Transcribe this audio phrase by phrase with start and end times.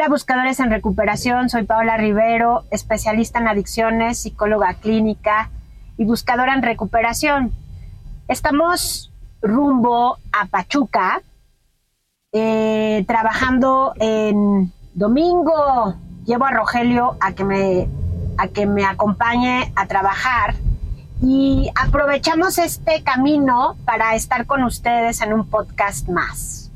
[0.00, 5.50] Hola buscadores en recuperación, soy Paola Rivero, especialista en adicciones, psicóloga clínica
[5.98, 7.52] y buscadora en recuperación.
[8.26, 11.20] Estamos rumbo a Pachuca,
[12.32, 15.96] eh, trabajando en domingo.
[16.24, 17.86] Llevo a Rogelio a que me
[18.38, 20.54] a que me acompañe a trabajar
[21.20, 26.70] y aprovechamos este camino para estar con ustedes en un podcast más.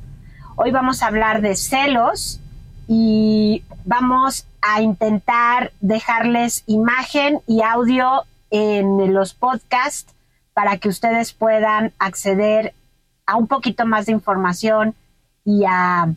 [0.57, 2.43] Hoy vamos a hablar de celos
[2.87, 10.15] y vamos a intentar dejarles imagen y audio en los podcasts
[10.53, 12.75] para que ustedes puedan acceder
[13.27, 14.95] a un poquito más de información
[15.45, 16.15] y a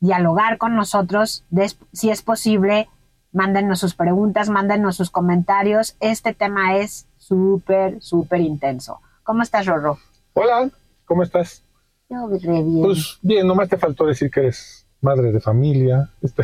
[0.00, 1.44] dialogar con nosotros,
[1.92, 2.88] si es posible,
[3.32, 5.96] mándenos sus preguntas, mándenos sus comentarios.
[6.00, 9.00] Este tema es súper, súper intenso.
[9.22, 9.98] ¿Cómo estás, Rorro?
[10.34, 10.70] Hola,
[11.04, 11.62] ¿cómo estás?
[12.08, 12.82] Yo re bien.
[12.82, 16.08] Pues bien, nomás te faltó decir que eres madre de familia.
[16.22, 16.42] Este,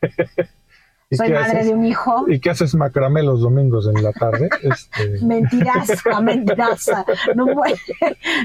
[1.10, 2.26] Soy madre de un hijo.
[2.28, 4.50] ¿Y qué haces macramé los domingos en la tarde?
[4.62, 5.24] Este...
[5.24, 7.06] Mentirasa, mentirasa.
[7.34, 7.46] No,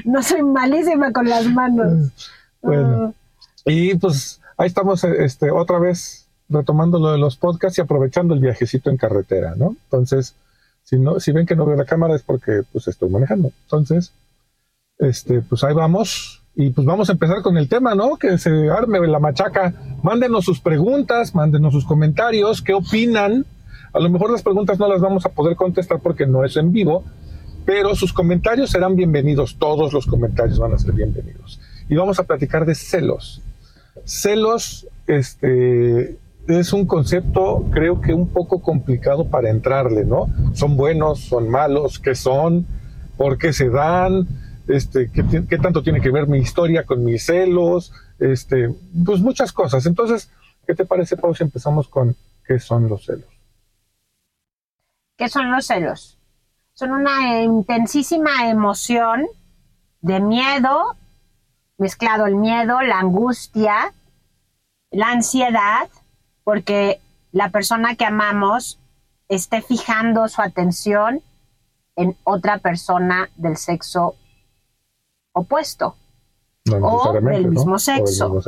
[0.04, 2.32] no soy malísima con las manos.
[2.62, 3.14] Bueno.
[3.14, 3.20] Ah.
[3.66, 8.40] Y pues ahí estamos este, otra vez retomando lo de los podcasts y aprovechando el
[8.40, 9.76] viajecito en carretera, ¿no?
[9.84, 10.34] Entonces,
[10.82, 13.52] si no, si ven que no veo la cámara es porque pues estoy manejando.
[13.64, 14.12] Entonces,
[14.98, 16.43] este, pues ahí vamos.
[16.56, 18.16] Y pues vamos a empezar con el tema, ¿no?
[18.16, 19.74] Que se arme la machaca.
[20.02, 23.44] Mándenos sus preguntas, mándenos sus comentarios, qué opinan.
[23.92, 26.72] A lo mejor las preguntas no las vamos a poder contestar porque no es en
[26.72, 27.04] vivo,
[27.64, 29.56] pero sus comentarios serán bienvenidos.
[29.58, 31.60] Todos los comentarios van a ser bienvenidos.
[31.88, 33.42] Y vamos a platicar de celos.
[34.04, 40.28] Celos, este, es un concepto creo que un poco complicado para entrarle, ¿no?
[40.52, 42.66] Son buenos, son malos, ¿qué son?
[43.16, 44.28] ¿Por qué se dan?
[44.66, 47.92] Este, ¿qué, tanto tiene que ver mi historia con mis celos?
[48.18, 48.70] Este,
[49.04, 49.84] pues muchas cosas.
[49.86, 50.30] Entonces,
[50.66, 52.16] ¿qué te parece, Pau, si empezamos con
[52.46, 53.28] qué son los celos?
[55.16, 56.18] ¿Qué son los celos?
[56.72, 59.26] Son una intensísima emoción
[60.00, 60.96] de miedo,
[61.78, 63.92] mezclado el miedo, la angustia,
[64.90, 65.88] la ansiedad,
[66.42, 67.00] porque
[67.32, 68.78] la persona que amamos
[69.28, 71.22] esté fijando su atención
[71.96, 74.16] en otra persona del sexo
[75.34, 75.94] opuesto
[76.70, 78.40] o, del mismo sexo.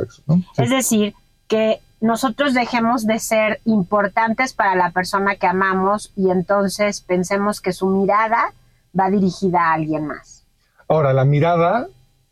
[0.57, 1.13] Es decir,
[1.47, 7.73] que nosotros dejemos de ser importantes para la persona que amamos y entonces pensemos que
[7.73, 8.53] su mirada
[8.99, 10.43] va dirigida a alguien más.
[10.87, 11.87] Ahora, la mirada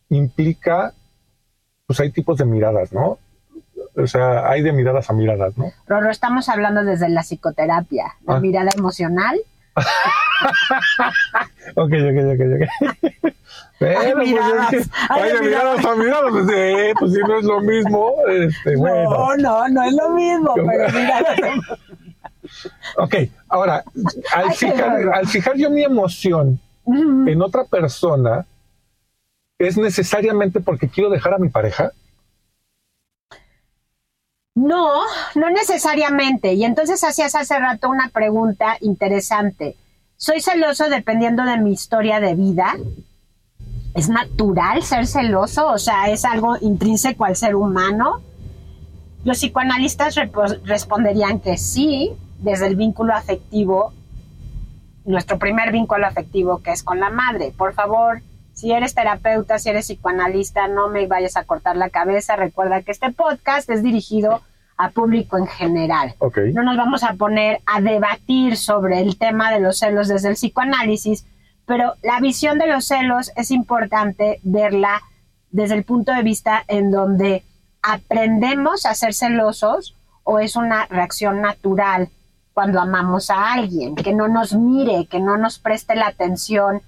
[0.10, 0.94] implica,
[1.86, 3.20] pues hay tipos de miradas, ¿no?
[3.98, 5.72] o sea, hay de miradas a miradas, ¿no?
[5.88, 8.40] Roro, estamos hablando desde la psicoterapia, la ah.
[8.40, 9.40] mirada emocional.
[11.76, 11.92] ok, ok,
[12.34, 12.64] ok, ok.
[13.78, 17.46] Pero, hay pues, miradas, hay, de miradas a miradas, pues, eh, pues si no es
[17.46, 19.10] lo mismo, este, bueno.
[19.10, 21.38] No, no, no es lo mismo, pero miradas.
[22.98, 23.16] ok,
[23.50, 23.84] ahora,
[24.34, 28.46] al fijar, al fijar yo mi emoción en otra persona,
[29.60, 31.92] ¿es necesariamente porque quiero dejar a mi pareja?
[34.56, 35.02] No,
[35.36, 36.54] no necesariamente.
[36.54, 39.76] Y entonces hacías hace rato una pregunta interesante.
[40.16, 42.78] ¿Soy celoso dependiendo de mi historia de vida?
[43.94, 45.68] ¿Es natural ser celoso?
[45.68, 48.22] O sea, ¿es algo intrínseco al ser humano?
[49.26, 50.16] Los psicoanalistas
[50.64, 53.92] responderían que sí, desde el vínculo afectivo,
[55.04, 57.54] nuestro primer vínculo afectivo que es con la madre.
[57.58, 58.22] Por favor,
[58.56, 62.38] si eres terapeuta, si eres psicoanalista, no me vayas a cortar la cabeza.
[62.38, 64.42] Recuerda que este podcast es dirigido
[64.78, 66.16] a público en general.
[66.54, 70.36] No nos vamos a poner a debatir sobre el tema de los celos desde el
[70.36, 71.26] psicoanálisis,
[71.66, 75.02] pero la visión de los celos es importante verla
[75.52, 77.44] desde el punto de vista en donde
[77.82, 82.10] aprendemos a ser celosos o es una reacción natural
[82.54, 86.82] cuando amamos a alguien, que no nos mire, que no nos preste la atención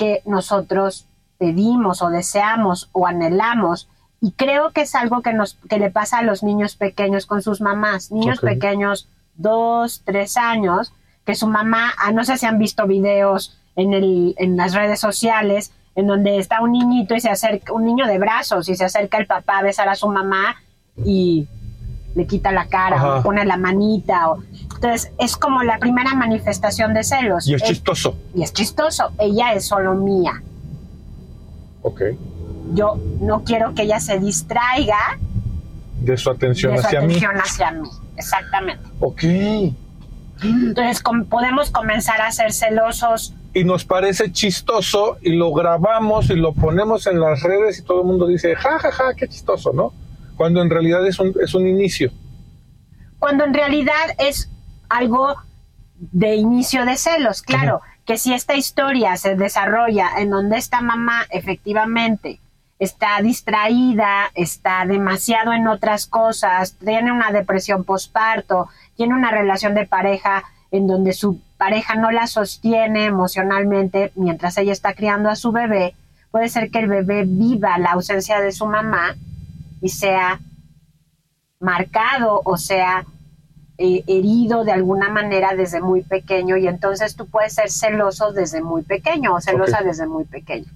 [0.00, 1.04] que nosotros
[1.36, 3.86] pedimos o deseamos o anhelamos.
[4.22, 7.42] Y creo que es algo que, nos, que le pasa a los niños pequeños con
[7.42, 8.10] sus mamás.
[8.10, 10.94] Niños pequeños, dos, tres años,
[11.26, 15.00] que su mamá, ah, no sé si han visto videos en, el, en las redes
[15.00, 18.86] sociales, en donde está un niñito y se acerca, un niño de brazos, y se
[18.86, 20.56] acerca el papá a besar a su mamá
[21.04, 21.46] y
[22.14, 24.30] le quita la cara o pone la manita.
[24.30, 24.42] O,
[24.74, 27.46] entonces, es como la primera manifestación de celos.
[27.46, 28.16] Y es, chistoso.
[28.34, 29.10] Y es chistoso.
[29.18, 30.42] Ella es solo mía.
[31.82, 32.02] Ok.
[32.74, 35.18] Yo no quiero que ella se distraiga.
[36.00, 37.88] De su atención de su atención hacia mí.
[38.16, 38.82] Exactamente.
[39.00, 39.24] Ok.
[40.42, 43.34] Entonces, podemos comenzar a ser celosos.
[43.52, 48.00] Y nos parece chistoso y lo grabamos y lo ponemos en las redes y todo
[48.02, 49.92] el mundo dice, ja, ja, ja, qué chistoso, ¿no?
[50.40, 52.10] Cuando en realidad es un, es un inicio.
[53.18, 54.48] Cuando en realidad es
[54.88, 55.36] algo
[55.98, 61.26] de inicio de celos, claro, que si esta historia se desarrolla en donde esta mamá
[61.28, 62.40] efectivamente
[62.78, 69.86] está distraída, está demasiado en otras cosas, tiene una depresión postparto, tiene una relación de
[69.86, 75.52] pareja en donde su pareja no la sostiene emocionalmente mientras ella está criando a su
[75.52, 75.94] bebé,
[76.30, 79.16] puede ser que el bebé viva la ausencia de su mamá
[79.80, 80.40] y sea
[81.60, 83.04] marcado o sea
[83.82, 88.60] eh, herido de alguna manera desde muy pequeño y entonces tú puedes ser celoso desde
[88.60, 90.70] muy pequeño o celosa desde muy pequeño.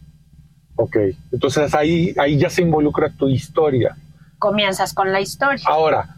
[0.77, 0.97] Ok,
[1.31, 3.97] entonces ahí, ahí ya se involucra tu historia.
[4.39, 5.65] Comienzas con la historia.
[5.67, 6.17] Ahora,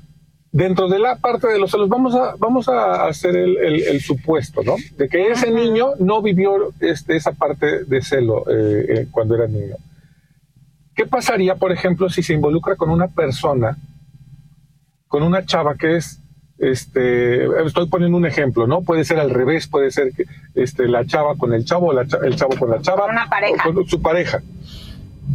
[0.53, 4.77] dentro de la parte de los celos, vamos a, vamos a hacer el, supuesto, ¿no?
[4.97, 9.47] De que ese niño no vivió este, esa parte de celo eh, eh, cuando era
[9.47, 9.75] niño.
[10.97, 13.77] ¿Qué pasaría, por ejemplo, si se involucra con una persona,
[15.07, 16.23] con una chava que es
[16.59, 18.81] este, estoy poniendo un ejemplo, ¿no?
[18.81, 22.37] Puede ser al revés, puede ser que este, la chava con el chavo, la el
[22.37, 23.63] chavo con la chava, con una pareja.
[23.63, 24.41] con su pareja.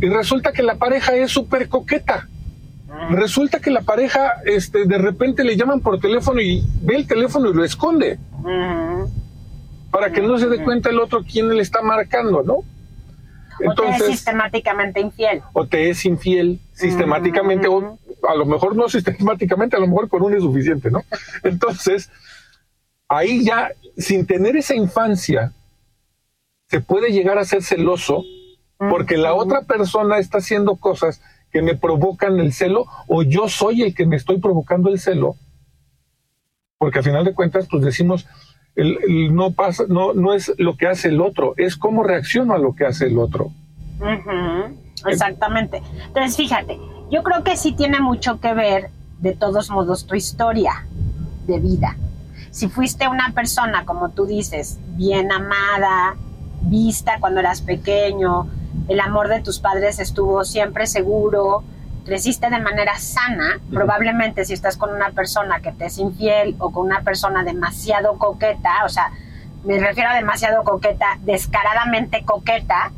[0.02, 2.28] Y resulta que la pareja es súper coqueta.
[2.88, 3.14] Mm.
[3.14, 7.50] Resulta que la pareja, este, de repente le llaman por teléfono y ve el teléfono
[7.50, 8.18] y lo esconde.
[9.92, 12.64] Para que no se dé cuenta el otro quién le está marcando, ¿no?
[13.64, 15.42] Entonces, o te es sistemáticamente infiel.
[15.54, 17.98] O te es infiel sistemáticamente, o
[18.28, 21.04] a lo mejor no sistemáticamente, a lo mejor con uno es suficiente, ¿no?
[21.44, 22.10] Entonces,
[23.08, 25.54] ahí ya, sin tener esa infancia,
[26.68, 28.24] se puede llegar a ser celoso
[28.78, 31.22] porque la otra persona está haciendo cosas
[31.52, 35.36] que me provocan el celo o yo soy el que me estoy provocando el celo.
[36.78, 38.26] Porque al final de cuentas, pues decimos,
[38.76, 42.58] el, no pasa, no, no es lo que hace el otro, es cómo reacciono a
[42.58, 43.52] lo que hace el otro.
[45.06, 45.82] Exactamente.
[46.08, 46.80] Entonces, fíjate,
[47.12, 48.90] yo creo que sí tiene mucho que ver,
[49.20, 50.86] de todos modos, tu historia
[51.46, 51.98] de vida.
[52.52, 56.16] Si fuiste una persona, como tú dices, bien amada,
[56.64, 58.48] vista cuando eras pequeño,
[58.88, 61.64] el amor de tus padres estuvo siempre seguro,
[62.12, 66.70] creciste de manera sana, probablemente si estás con una persona que te es infiel o
[66.70, 69.12] con una persona demasiado coqueta, o sea,
[69.64, 72.92] me refiero a demasiado coqueta, descaradamente coqueta,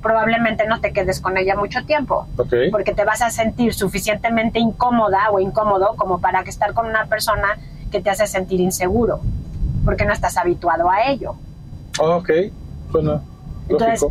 [0.00, 2.28] probablemente no te quedes con ella mucho tiempo,
[2.70, 7.06] porque te vas a sentir suficientemente incómoda o incómodo como para que estar con una
[7.06, 7.58] persona
[7.90, 9.22] que te hace sentir inseguro,
[9.84, 11.34] porque no estás habituado a ello.
[11.98, 12.30] ok,
[12.92, 13.22] bueno,
[13.68, 14.06] Entonces,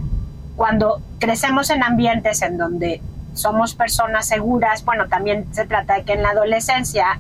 [0.58, 3.02] cuando crecemos en ambientes en donde
[3.36, 7.20] somos personas seguras, bueno, también se trata de que en la adolescencia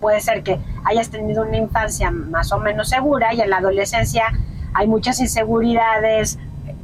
[0.00, 4.24] puede ser que hayas tenido una infancia más o menos segura y en la adolescencia
[4.74, 6.38] hay muchas inseguridades,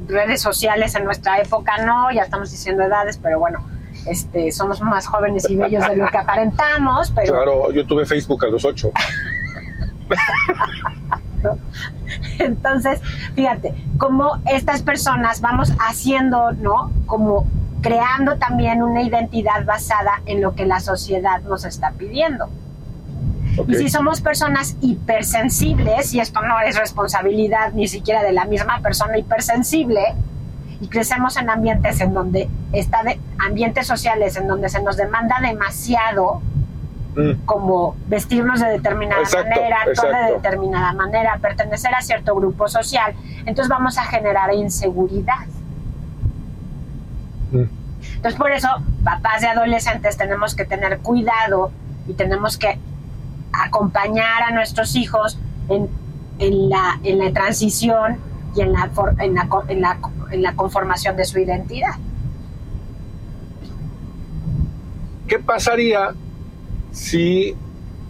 [0.07, 3.65] redes sociales en nuestra época no, ya estamos diciendo edades, pero bueno,
[4.07, 7.11] este, somos más jóvenes y bellos de lo que aparentamos.
[7.11, 7.33] Pero...
[7.33, 8.93] Claro, yo tuve Facebook a los ocho.
[12.39, 13.01] Entonces,
[13.35, 16.91] fíjate, como estas personas vamos haciendo, ¿no?
[17.07, 17.47] Como
[17.83, 22.49] creando también una identidad basada en lo que la sociedad nos está pidiendo.
[23.67, 28.81] Y si somos personas hipersensibles, y esto no es responsabilidad ni siquiera de la misma
[28.81, 30.01] persona hipersensible,
[30.81, 35.41] y crecemos en ambientes en donde está de ambientes sociales en donde se nos demanda
[35.41, 36.41] demasiado
[37.17, 37.45] mm.
[37.45, 43.69] como vestirnos de determinada manera, actuar de determinada manera, pertenecer a cierto grupo social, entonces
[43.69, 45.47] vamos a generar inseguridad.
[48.19, 48.67] Entonces por eso,
[49.05, 51.71] papás de adolescentes tenemos que tener cuidado
[52.09, 52.77] y tenemos que
[53.53, 55.89] acompañar a nuestros hijos en,
[56.69, 58.19] la, en la transición
[58.57, 58.91] y en en, la,
[59.69, 59.99] en, la,
[60.33, 61.95] en la conformación de su identidad.
[65.29, 66.13] ¿Qué pasaría
[66.91, 67.55] si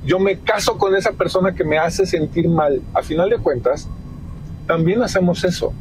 [0.07, 2.81] yo me caso con esa persona que me hace sentir mal?
[2.95, 3.87] A final de cuentas,
[4.67, 5.75] también hacemos eso.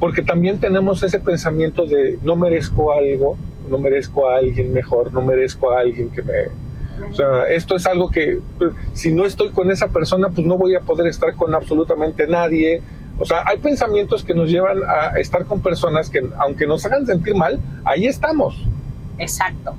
[0.00, 3.36] Porque también tenemos ese pensamiento de no merezco algo,
[3.68, 6.32] no merezco a alguien mejor, no merezco a alguien que me,
[7.08, 10.56] o sea, esto es algo que pues, si no estoy con esa persona, pues no
[10.56, 12.82] voy a poder estar con absolutamente nadie.
[13.18, 17.06] O sea, hay pensamientos que nos llevan a estar con personas que, aunque nos hagan
[17.06, 18.56] sentir mal, ahí estamos.
[19.18, 19.74] Exacto.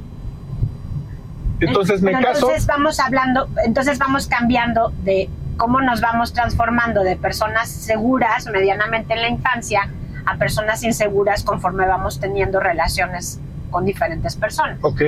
[1.60, 2.48] Entonces me caso.
[2.48, 9.14] Entonces vamos hablando, entonces vamos cambiando de cómo nos vamos transformando de personas seguras medianamente
[9.14, 9.90] en la infancia
[10.26, 14.78] a personas inseguras conforme vamos teniendo relaciones con diferentes personas.
[14.82, 15.02] Ok.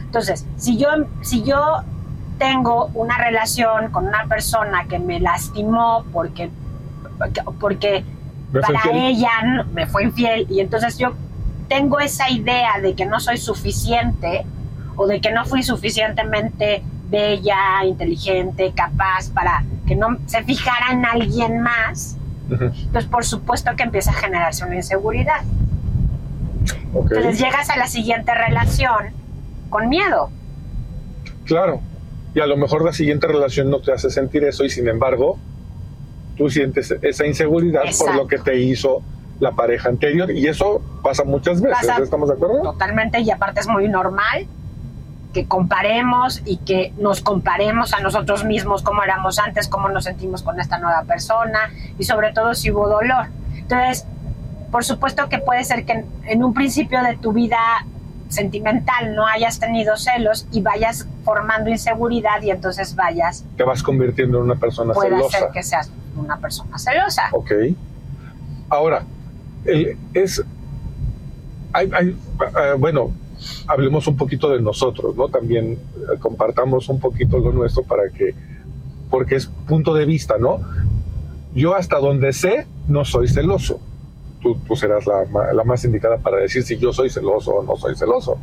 [0.00, 0.88] Entonces, si yo,
[1.22, 1.82] si yo
[2.38, 6.50] tengo una relación con una persona que me lastimó porque,
[7.60, 8.04] porque
[8.52, 11.14] para ella me fue infiel y entonces yo
[11.68, 14.44] tengo esa idea de que no soy suficiente
[14.96, 21.04] o de que no fui suficientemente bella, inteligente, capaz para que no se fijara en
[21.04, 22.16] alguien más,
[22.92, 25.42] pues por supuesto que empieza a generarse una inseguridad.
[26.94, 29.12] Entonces llegas a la siguiente relación
[29.68, 30.30] con miedo.
[31.44, 31.80] Claro.
[32.34, 35.38] Y a lo mejor la siguiente relación no te hace sentir eso y sin embargo
[36.36, 39.02] tú sientes esa inseguridad por lo que te hizo
[39.40, 42.62] la pareja anterior y eso pasa muchas veces, ¿estamos de acuerdo?
[42.62, 44.46] Totalmente y aparte es muy normal
[45.36, 50.42] que comparemos y que nos comparemos a nosotros mismos, cómo éramos antes, cómo nos sentimos
[50.42, 53.26] con esta nueva persona y sobre todo si hubo dolor.
[53.54, 54.06] Entonces,
[54.72, 57.58] por supuesto que puede ser que en, un principio de tu vida
[58.30, 63.44] sentimental no hayas tenido celos y vayas formando inseguridad y entonces vayas...
[63.58, 65.18] Te vas convirtiendo en una persona celosa.
[65.18, 67.28] Puede ser que seas una persona celosa.
[67.32, 67.52] Ok.
[68.70, 69.02] Ahora,
[69.66, 70.42] es...
[71.74, 73.10] Hay, hay, eh, bueno,
[73.66, 75.28] hablemos un poquito de nosotros, ¿no?
[75.28, 78.34] También eh, compartamos un poquito lo nuestro para que,
[79.10, 80.60] porque es punto de vista, ¿no?
[81.54, 83.80] Yo hasta donde sé, no soy celoso.
[84.40, 87.76] Tú, tú serás la, la, más indicada para decir si yo soy celoso o no
[87.76, 88.38] soy celoso.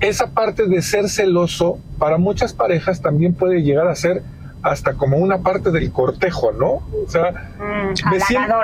[0.00, 4.22] Esa parte de ser celoso, para muchas parejas también puede llegar a ser
[4.62, 6.82] hasta como una parte del cortejo, ¿no?
[7.04, 8.54] O sea, mm, me, siento,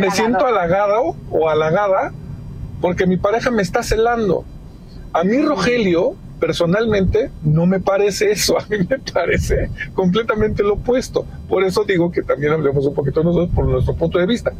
[0.00, 2.12] me siento halagado o halagada
[2.84, 4.44] porque mi pareja me está celando.
[5.14, 8.58] A mí, Rogelio, personalmente, no me parece eso.
[8.60, 11.24] A mí me parece completamente lo opuesto.
[11.48, 14.52] Por eso digo que también hablemos un poquito nosotros por nuestro punto de vista.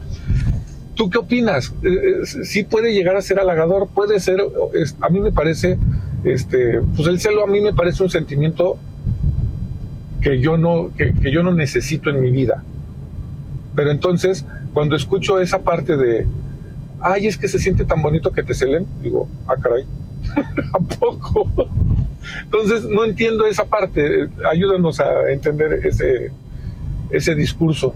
[0.94, 1.74] ¿Tú qué opinas?
[1.82, 3.88] Eh, eh, ¿Sí puede llegar a ser halagador?
[3.88, 4.40] Puede ser,
[5.02, 5.76] a mí me parece,
[6.24, 8.78] este, pues el celo a mí me parece un sentimiento
[10.22, 12.64] que yo no, que yo no necesito en mi vida.
[13.76, 16.26] Pero entonces, cuando escucho esa parte de,
[17.04, 18.86] ay, es que se siente tan bonito que te celen.
[19.02, 19.84] Digo, ah, caray,
[20.72, 21.48] ¿a poco?
[22.44, 24.28] Entonces, no entiendo esa parte.
[24.50, 26.32] Ayúdanos a entender ese,
[27.10, 27.94] ese discurso.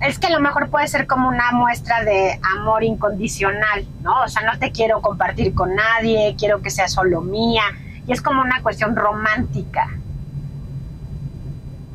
[0.00, 4.22] Es que a lo mejor puede ser como una muestra de amor incondicional, ¿no?
[4.22, 7.64] O sea, no te quiero compartir con nadie, quiero que sea solo mía.
[8.06, 9.88] Y es como una cuestión romántica.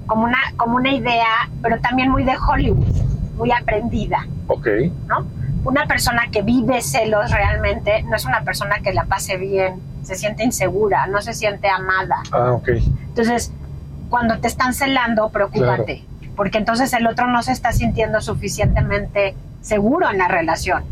[0.06, 2.94] Como una, como una idea, pero también muy de Hollywood,
[3.38, 4.28] muy aprendida.
[4.48, 4.68] Ok.
[5.08, 5.26] ¿No?
[5.64, 10.16] Una persona que vive celos realmente no es una persona que la pase bien, se
[10.16, 12.18] siente insegura, no se siente amada.
[12.32, 12.70] Ah, ok.
[13.08, 13.52] Entonces,
[14.10, 16.04] cuando te están celando, preocúpate,
[16.36, 20.84] porque entonces el otro no se está sintiendo suficientemente seguro en la relación.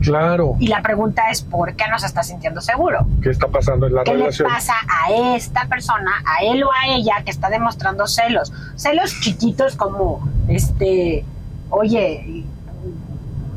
[0.00, 0.56] Claro.
[0.58, 3.06] Y la pregunta es, ¿por qué no se está sintiendo seguro?
[3.22, 4.30] ¿Qué está pasando en la relación?
[4.30, 8.52] ¿Qué le pasa a esta persona, a él o a ella que está demostrando celos?
[8.76, 11.24] Celos chiquitos como, este,
[11.68, 12.44] oye,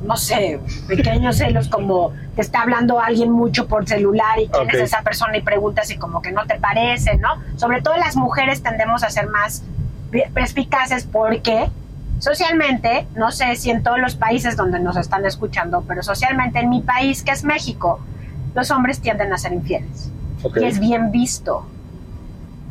[0.03, 4.81] no sé, pequeños celos como te está hablando alguien mucho por celular y quién es
[4.81, 7.29] esa persona y preguntas y como que no te parece, ¿no?
[7.57, 9.63] Sobre todo las mujeres tendemos a ser más
[10.33, 11.69] perspicaces porque
[12.19, 16.69] socialmente, no sé si en todos los países donde nos están escuchando, pero socialmente en
[16.69, 17.99] mi país, que es México,
[18.55, 20.11] los hombres tienden a ser infieles.
[20.55, 21.65] Y es bien visto.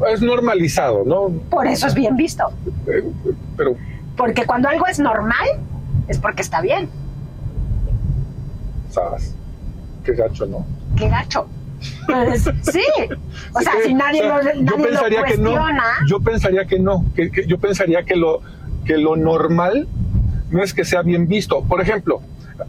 [0.08, 1.28] Es normalizado, ¿no?
[1.50, 2.50] Por eso es bien visto.
[2.86, 3.04] Eh,
[3.56, 3.76] pero...
[4.16, 5.48] Porque cuando algo es normal,
[6.08, 6.88] es porque está bien.
[10.04, 10.66] Qué gacho, ¿no?
[10.96, 11.46] Qué gacho.
[12.06, 12.84] Pues, sí,
[13.52, 15.56] o sea, si nadie, lo, yo pensaría que no,
[16.06, 18.40] yo pensaría que no, que, yo pensaría que lo,
[18.84, 19.88] que lo normal
[20.50, 21.62] no es que sea bien visto.
[21.64, 22.20] Por ejemplo,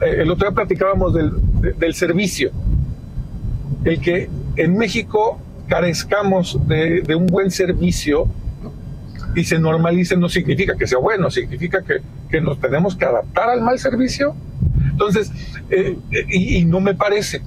[0.02, 1.32] eh, el otro día platicábamos del,
[1.78, 2.52] del servicio.
[3.84, 8.28] El que en México carezcamos de, de, un buen servicio
[9.36, 13.50] y se normalice no significa que sea bueno, significa que, que nos tenemos que adaptar
[13.50, 14.36] al mal servicio
[15.08, 15.32] entonces,
[15.70, 15.98] eh,
[16.30, 17.42] y, no me parece.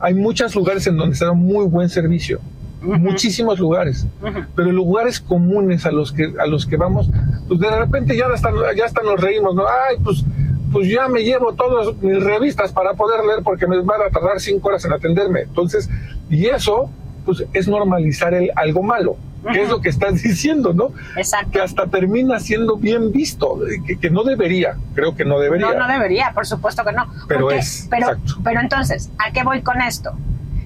[0.00, 2.40] Hay muchos lugares en donde se da muy buen servicio.
[2.82, 4.06] Muchísimos lugares,
[4.54, 7.08] pero lugares comunes a los que a los que vamos,
[7.48, 9.64] pues de repente ya hasta, ya hasta nos reímos, ¿no?
[9.66, 10.24] Ay, pues
[10.70, 14.40] pues ya me llevo todas mis revistas para poder leer porque me van a tardar
[14.40, 15.42] cinco horas en atenderme.
[15.42, 15.88] Entonces,
[16.28, 16.90] y eso,
[17.24, 19.16] pues es normalizar el, algo malo
[19.52, 20.90] que es lo que estás diciendo, ¿no?
[21.16, 21.50] Exacto.
[21.52, 23.58] Que hasta termina siendo bien visto,
[24.00, 25.72] que, no debería, creo que no debería.
[25.72, 27.06] No, no debería, por supuesto que no.
[27.28, 27.86] Pero es.
[27.90, 30.12] Pero, pero entonces, ¿a qué voy con esto?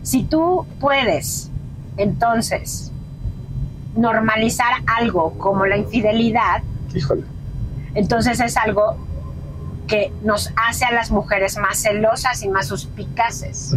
[0.03, 1.51] Si tú puedes,
[1.97, 2.93] entonces,
[3.97, 6.63] normalizar algo como la infidelidad,
[6.95, 7.25] Híjole.
[7.95, 8.97] entonces es algo
[9.87, 13.75] que nos hace a las mujeres más celosas y más suspicaces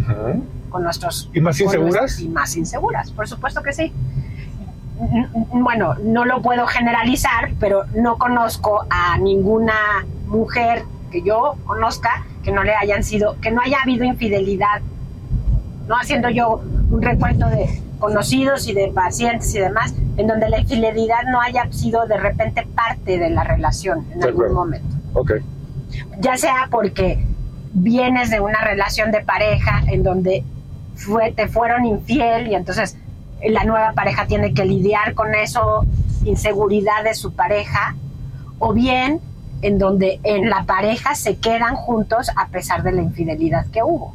[0.70, 1.28] con nuestros...
[1.34, 2.20] ¿Y más inseguras?
[2.20, 3.92] y más inseguras, por supuesto que sí
[5.52, 9.74] bueno, no lo puedo generalizar, pero no conozco a ninguna
[10.26, 14.80] mujer que yo conozca que no le hayan sido, que no haya habido infidelidad
[15.86, 20.60] no haciendo yo un recuento de conocidos y de pacientes y demás, en donde la
[20.60, 24.54] infidelidad no haya sido de repente parte de la relación en De algún acuerdo.
[24.54, 24.96] momento.
[25.14, 25.32] Ok.
[26.20, 27.24] Ya sea porque
[27.72, 30.42] vienes de una relación de pareja en donde
[30.94, 32.96] fue, te fueron infiel y entonces
[33.48, 35.84] la nueva pareja tiene que lidiar con eso,
[36.24, 37.94] inseguridad de su pareja,
[38.58, 39.20] o bien
[39.62, 44.14] en donde en la pareja se quedan juntos a pesar de la infidelidad que hubo.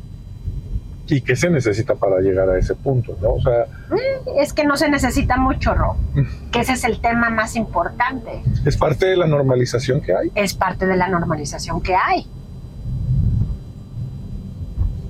[1.07, 3.17] ¿Y qué se necesita para llegar a ese punto?
[3.19, 3.31] ¿no?
[3.31, 3.65] O sea,
[4.37, 5.95] Es que no se necesita mucho, Ro,
[6.51, 10.31] que ese es el tema más importante, es parte de la normalización que hay.
[10.35, 12.27] es parte de la normalización que hay.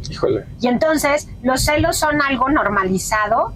[0.10, 0.46] Híjole.
[0.62, 3.54] Y entonces los celos son algo normalizado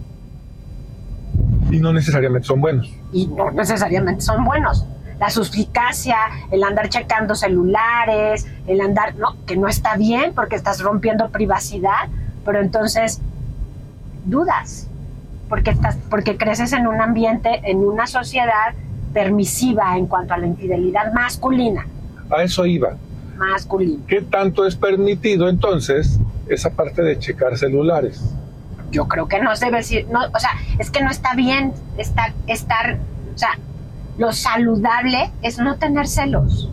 [1.73, 2.89] Y no necesariamente son buenos.
[3.11, 4.85] y no necesariamente son buenos.
[5.19, 6.17] La suspicacia,
[6.51, 12.09] el andar checando celulares, el andar, no, que no está bien porque estás rompiendo privacidad,
[12.45, 13.21] pero entonces
[14.25, 14.87] dudas,
[15.49, 18.73] porque, estás, porque creces en un ambiente, en una sociedad
[19.13, 21.85] permisiva en cuanto a la infidelidad masculina,
[22.29, 22.95] A eso iba.
[23.37, 24.03] masculina.
[24.07, 28.23] ¿Qué tanto es permitido entonces esa parte de checar celulares?
[28.93, 31.73] Yo creo que no se debe decir, no, o sea, es que no está bien
[31.97, 32.99] estar, estar,
[33.33, 33.57] o sea,
[34.17, 36.69] lo saludable es no tener celos.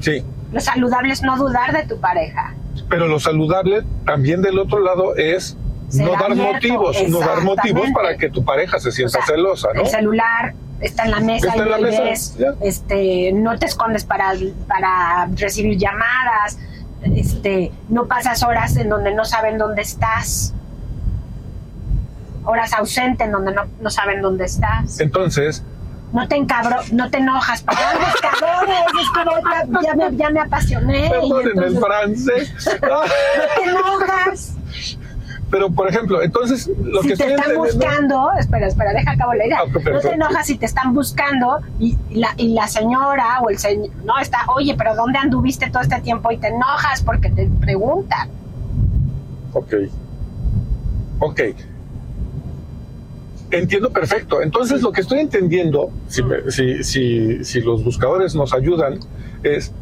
[0.00, 0.24] Sí.
[0.52, 2.54] Lo saludable es no dudar de tu pareja.
[2.88, 5.56] Pero lo saludable también del otro lado es
[5.88, 9.18] Ser no dar abierto, motivos, no dar motivos para que tu pareja se O sienta
[9.18, 9.82] sea, celosa, ¿no?
[9.82, 13.66] El celular está en la mesa Está y en la mesa, ves, este, no te
[13.66, 14.32] escondes para,
[14.68, 16.58] para recibir llamadas,
[17.02, 20.54] este, no pasas horas en donde no saben dónde estás,
[22.44, 25.00] horas ausente en donde no, no saben dónde estás.
[25.00, 25.62] Entonces,
[26.12, 30.40] No te encabro, no te enojas, perdón, buscadores, es que ya, ya me, ya me
[30.40, 31.06] apasioné.
[31.06, 32.52] y perdonen el francés.
[32.82, 33.00] no
[33.56, 34.54] te enojas.
[35.50, 39.34] Pero, por ejemplo, entonces lo si que te estoy están buscando, espera, espera, deja acabo
[39.34, 39.58] la idea.
[39.60, 43.50] Ah, no te enojas si te están buscando y, y la, y la señora o
[43.50, 46.32] el señor, no, está, oye, pero ¿dónde anduviste todo este tiempo?
[46.32, 48.30] Y te enojas porque te preguntan.
[49.52, 49.74] Ok.
[51.18, 51.40] Ok.
[53.52, 54.40] Entiendo perfecto.
[54.42, 58.98] Entonces, lo que estoy entendiendo, si, me- si, si, si los buscadores nos ayudan,
[59.42, 59.72] es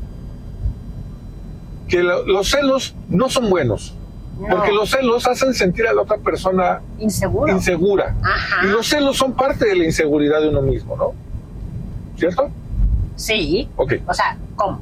[1.89, 3.95] que lo- los celos no son buenos.
[4.41, 7.53] No, Porque los celos hacen sentir a la otra persona inseguro.
[7.53, 8.17] insegura.
[8.23, 8.67] Ajá.
[8.67, 11.13] Y los celos son parte de la inseguridad de uno mismo, ¿no?
[12.17, 12.49] ¿Cierto?
[13.17, 13.69] Sí.
[13.77, 13.95] Ok.
[14.07, 14.81] O sea, ¿cómo?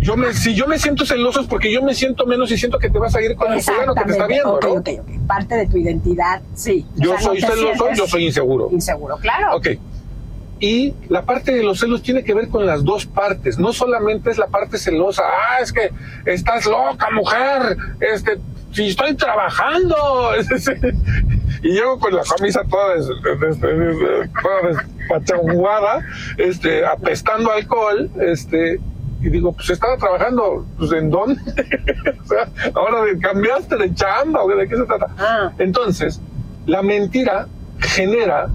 [0.00, 2.78] Yo me, si yo me siento celoso es porque yo me siento menos y siento
[2.78, 4.72] que te vas a ir con el fulano que te está viendo, ok, ¿no?
[4.72, 5.26] ok, ok.
[5.26, 6.86] Parte de tu identidad, sí.
[6.98, 8.68] O Yo sea, soy celoso, yo soy inseguro.
[8.72, 9.56] Inseguro, claro.
[9.56, 9.68] Ok.
[10.58, 13.58] Y la parte de los celos tiene que ver con las dos partes.
[13.58, 15.22] No solamente es la parte celosa.
[15.26, 15.90] Ah, es que
[16.24, 17.76] estás loca, mujer.
[18.00, 18.38] Este,
[18.72, 19.96] si estoy trabajando.
[21.62, 26.02] y llego con la camisa toda, des, des- des- toda
[26.38, 28.80] este, apestando alcohol, este,
[29.26, 31.40] y digo, pues estaba trabajando, pues ¿en dónde?
[32.24, 35.06] o sea, ahora cambiaste de chamba, o de qué se trata.
[35.18, 36.20] Ah, Entonces,
[36.66, 37.48] la mentira
[37.80, 38.48] genera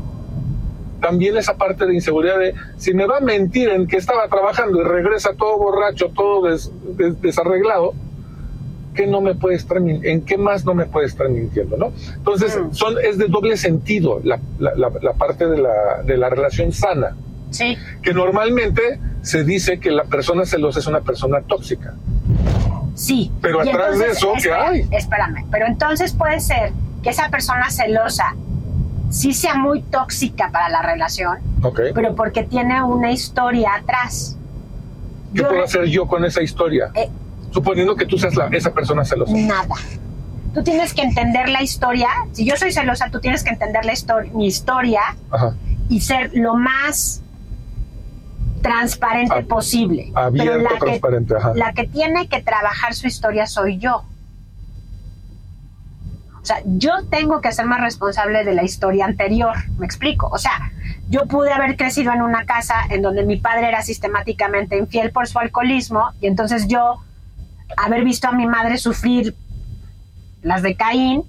[1.02, 4.80] también esa parte de inseguridad de si me va a mentir en que estaba trabajando
[4.80, 7.94] y regresa todo borracho, todo des- des- desarreglado,
[8.94, 11.92] ¿qué no me puede estar en qué más no me puede estar mintiendo, ¿no?
[12.18, 12.74] Entonces, Mm.
[12.74, 16.72] son, es de doble sentido la, la- la- la parte de la, de la relación
[16.72, 17.16] sana,
[17.52, 17.78] sí.
[18.02, 21.94] que normalmente se dice que la persona celosa es una persona tóxica.
[22.96, 23.32] Sí.
[23.42, 24.88] Pero Y atrás de eso, ¿qué hay?
[24.92, 26.72] Espérame, pero entonces puede ser
[27.04, 28.36] que esa persona celosa
[29.10, 31.80] sí sea muy tóxica para la relación, ¿Ok?
[31.94, 34.38] pero porque tiene una historia atrás.
[35.34, 36.92] ¿Qué Yo- puedo hacer yo con esa historia?
[36.96, 37.10] Eh.
[37.52, 39.34] Suponiendo que tú seas la- esa persona celosa.
[39.36, 39.76] Nada.
[40.54, 42.08] Tú tienes que entender la historia.
[42.34, 45.54] Si yo soy celosa, tú tienes que entender la histori- mi historia Ajá.
[45.90, 47.22] y ser lo más
[48.62, 50.12] transparente posible.
[50.16, 51.54] Abierto, Pero la que, transparente, ajá.
[51.56, 54.04] la que tiene que trabajar su historia soy yo.
[56.42, 60.28] O sea, yo tengo que ser más responsable de la historia anterior, me explico.
[60.32, 60.72] O sea,
[61.10, 65.28] yo pude haber crecido en una casa en donde mi padre era sistemáticamente infiel por
[65.28, 67.04] su alcoholismo y entonces yo
[67.78, 69.36] haber visto a mi madre sufrir
[70.42, 71.24] las de Caín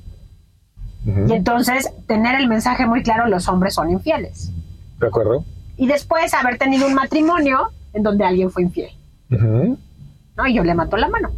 [1.05, 4.53] y entonces tener el mensaje muy claro, los hombres son infieles.
[4.99, 5.45] ¿De acuerdo?
[5.77, 8.91] Y después haber tenido un matrimonio en donde alguien fue infiel.
[9.29, 10.47] ¿no?
[10.47, 11.31] Y yo le mató la mano.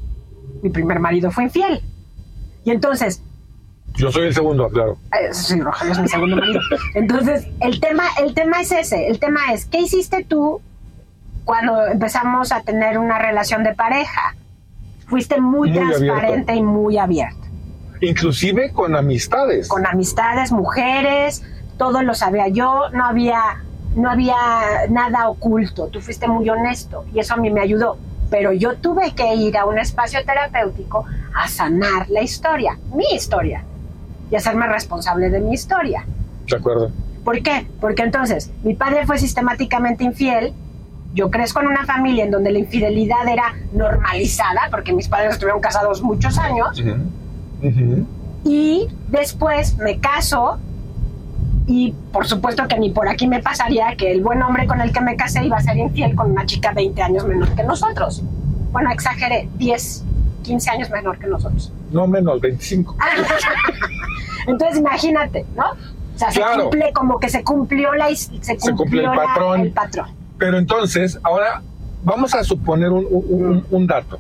[0.63, 1.81] Mi primer marido fue infiel.
[2.65, 3.23] Y entonces,
[3.95, 4.97] Yo soy el segundo, claro.
[5.13, 6.61] eh, sí, Rogelio es mi segundo marido.
[6.95, 9.07] Entonces, el tema, el tema es ese.
[9.09, 10.61] El tema es, ¿qué hiciste tú
[11.45, 14.35] cuando empezamos a tener una relación de pareja?
[15.07, 17.37] Fuiste muy, Muy transparente y muy abierto.
[18.01, 19.69] Inclusive con amistades.
[19.69, 21.43] Con amistades, mujeres,
[21.79, 23.63] todo lo sabía yo, no había,
[23.95, 24.37] no había
[24.91, 27.97] nada oculto, tú fuiste muy honesto y eso a mí me ayudó.
[28.31, 31.05] Pero yo tuve que ir a un espacio terapéutico
[31.35, 33.65] a sanar la historia, mi historia,
[34.31, 36.05] y hacerme responsable de mi historia.
[36.49, 36.91] De acuerdo.
[37.25, 37.67] ¿Por qué?
[37.81, 40.53] Porque entonces mi padre fue sistemáticamente infiel,
[41.15, 45.61] yo crezco en una familia en donde la infidelidad era normalizada, porque mis padres estuvieron
[45.61, 46.83] casados muchos años,
[48.45, 50.59] y después me caso
[51.67, 54.93] y por supuesto que ni por aquí me pasaría que el buen hombre con el
[54.93, 58.23] que me casé iba a ser infiel con una chica 20 años menor que nosotros.
[58.71, 60.05] Bueno, exageré, 10,
[60.43, 61.73] 15 años menor que nosotros.
[61.91, 62.97] No menos, 25.
[64.47, 65.65] Entonces imagínate, ¿no?
[65.71, 70.09] O sea, se cumple como que se cumplió la se cumplió el, patrón, el patrón.
[70.39, 71.63] Pero entonces, ahora
[72.05, 74.19] vamos a suponer un, un, dato.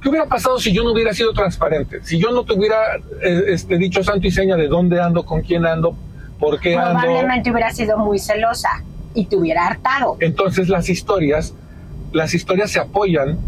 [0.00, 2.00] ¿Qué hubiera pasado si yo no hubiera sido transparente?
[2.04, 2.76] Si yo no te hubiera
[3.22, 5.96] eh, este, dicho santo y seña de dónde ando, con quién ando,
[6.38, 7.00] por qué ando.
[7.00, 8.82] Probablemente hubiera sido muy celosa
[9.14, 10.16] y te hubiera hartado.
[10.20, 11.54] Entonces las historias,
[12.12, 13.38] las historias se apoyan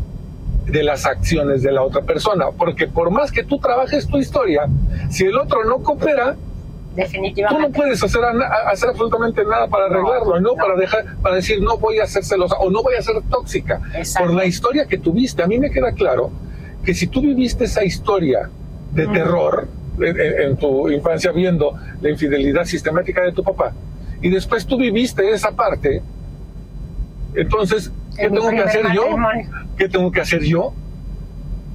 [0.66, 4.68] de las acciones de la otra persona, porque por más que tú trabajes tu historia,
[5.10, 6.36] si el otro no coopera,
[6.94, 7.62] definitivamente.
[7.62, 8.22] Tú no puedes hacer,
[8.66, 12.56] hacer absolutamente nada para arreglarlo, no, Para, dejar, para decir no voy a ser celosa
[12.56, 13.80] o no voy a ser tóxica.
[14.18, 15.42] Por la historia que tuviste.
[15.42, 16.30] A mí me queda claro
[16.84, 18.50] que si tú viviste esa historia
[18.92, 19.68] de terror
[20.00, 23.72] en, tu infancia viendo la infidelidad sistemática de tu papá
[24.20, 26.02] y después tú viviste esa parte,
[27.34, 29.02] entonces, ¿qué tengo que hacer yo?
[29.76, 30.72] ¿Qué tengo que hacer yo?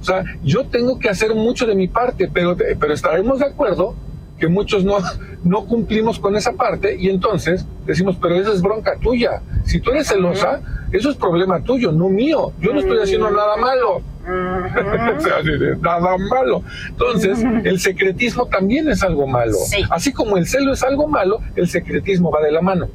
[0.00, 3.94] O sea, yo tengo que hacer mucho de mi parte, pero, pero estaremos de acuerdo
[4.38, 4.98] que muchos no,
[5.44, 9.40] no cumplimos con esa parte y entonces decimos, pero esa es bronca tuya.
[9.64, 10.60] Si tú eres celosa,
[10.92, 12.52] eso es problema tuyo, no mío.
[12.60, 14.02] Yo no estoy haciendo nada malo.
[15.80, 16.62] nada malo.
[16.88, 19.56] Entonces, el secretismo también es algo malo.
[19.90, 22.88] Así como el celo es algo malo, el secretismo va de la mano.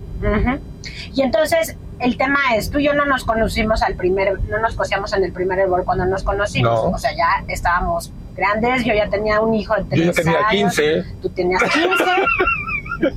[1.13, 4.75] Y entonces, el tema es, tú y yo no nos conocimos al primer, no nos
[4.75, 6.79] conocíamos en el primer error cuando nos conocimos.
[6.93, 10.39] O sea, ya estábamos grandes, yo ya tenía un hijo de 3 Yo ya tenía
[10.49, 11.03] 15.
[11.21, 11.87] Tú tenías 15.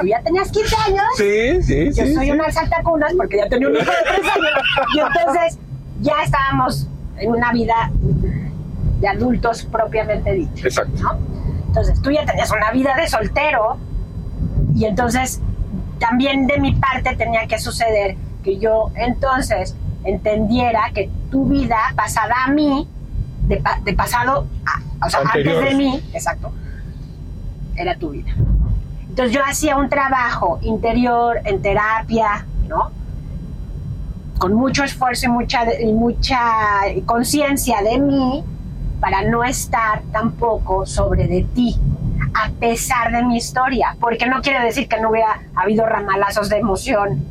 [0.00, 1.04] ¿Tú ya tenías 15 años?
[1.16, 2.08] Sí, sí, yo sí.
[2.10, 4.50] Yo soy una saltacunas porque ya tenía un hijo de 3 años.
[4.94, 5.58] Y entonces
[6.00, 7.90] ya estábamos en una vida
[9.00, 10.66] de adultos propiamente dicho.
[10.66, 11.02] Exacto.
[11.02, 11.18] ¿no?
[11.68, 13.78] Entonces tú ya tenías una vida de soltero
[14.74, 15.40] y entonces
[15.98, 22.34] también de mi parte tenía que suceder que yo entonces entendiera que tu vida pasada
[22.46, 22.88] a mí
[23.46, 24.46] de, pasado,
[25.04, 26.52] o sea, antes de mí, exacto,
[27.76, 28.32] era tu vida.
[29.08, 32.90] Entonces yo hacía un trabajo interior en terapia, ¿no?
[34.40, 36.40] Con mucho esfuerzo y mucha, y mucha
[37.06, 38.42] conciencia de mí
[38.98, 41.78] para no estar tampoco sobre de ti,
[42.34, 46.56] a pesar de mi historia, porque no quiere decir que no hubiera habido ramalazos de
[46.56, 47.22] emoción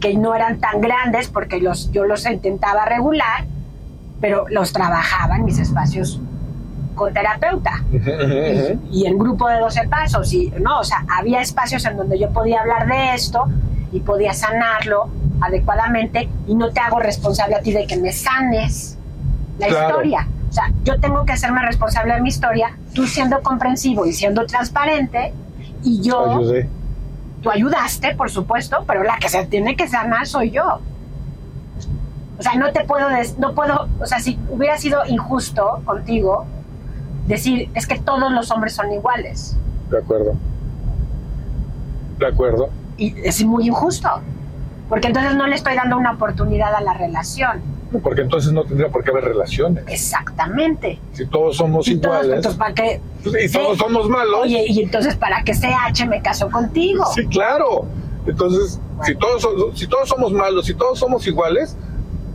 [0.00, 3.44] que no eran tan grandes, porque los, yo los intentaba regular,
[4.20, 6.20] pero los trabajaba en mis espacios
[6.96, 7.84] con terapeuta.
[8.90, 10.32] Y, en grupo de 12 pasos.
[10.32, 13.44] Y no, o sea, había espacios en donde yo podía hablar de esto
[13.92, 15.08] y podía sanarlo
[15.42, 18.96] adecuadamente y no te hago responsable a ti de que me sanes
[19.58, 20.28] la historia.
[20.48, 24.46] O sea, yo tengo que hacerme responsable de mi historia, tú siendo comprensivo y siendo
[24.46, 25.32] transparente
[25.82, 26.40] y yo
[27.42, 30.80] tú ayudaste, por supuesto, pero la que se tiene que sanar soy yo.
[32.38, 36.46] O sea, no te puedo, no puedo, o sea, si hubiera sido injusto contigo,
[37.26, 39.56] decir, es que todos los hombres son iguales.
[39.90, 40.34] De acuerdo.
[42.18, 42.70] De acuerdo.
[42.96, 44.08] Y es muy injusto,
[44.92, 47.62] porque entonces no le estoy dando una oportunidad a la relación.
[48.02, 49.84] Porque entonces no tendría por qué haber relaciones.
[49.86, 51.00] Exactamente.
[51.14, 52.36] Si todos somos iguales.
[52.36, 53.00] entonces, ¿para qué?
[53.24, 54.42] Y todos somos malos.
[54.42, 57.06] Oye, y entonces, ¿para qué CH me casó contigo?
[57.14, 57.86] Sí, claro.
[58.26, 61.74] Entonces, si, todos, si todos somos malos, si todos somos iguales,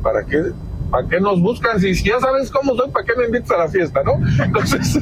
[0.01, 0.45] ¿para qué,
[0.89, 1.79] ¿para qué nos buscan?
[1.79, 4.13] Si, ya sabes cómo soy, ¿para qué me invitas a la fiesta, no?
[4.43, 4.99] Entonces,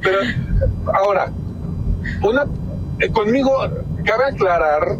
[0.00, 0.18] pero
[0.94, 1.32] ahora,
[2.22, 2.46] una,
[2.98, 3.52] eh, conmigo,
[4.06, 4.96] cabe aclarar,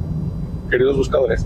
[0.71, 1.45] queridos buscadores,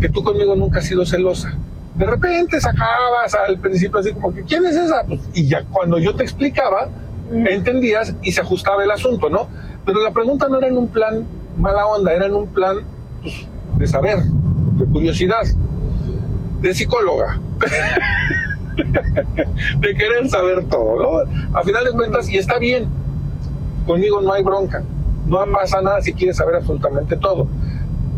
[0.00, 1.54] que tú conmigo nunca has sido celosa.
[1.94, 5.04] De repente sacabas al principio así como que, ¿quién es esa?
[5.06, 6.88] Pues, y ya cuando yo te explicaba,
[7.30, 7.46] mm.
[7.46, 9.48] entendías y se ajustaba el asunto, ¿no?
[9.84, 11.24] Pero la pregunta no era en un plan
[11.58, 12.78] mala onda, era en un plan
[13.22, 13.46] pues,
[13.78, 15.44] de saber, de curiosidad
[16.62, 17.38] de psicóloga.
[19.80, 21.58] de querer saber todo, ¿no?
[21.58, 22.88] A final de cuentas, y está bien,
[23.86, 24.82] conmigo no hay bronca,
[25.26, 27.46] no pasa nada si quieres saber absolutamente todo.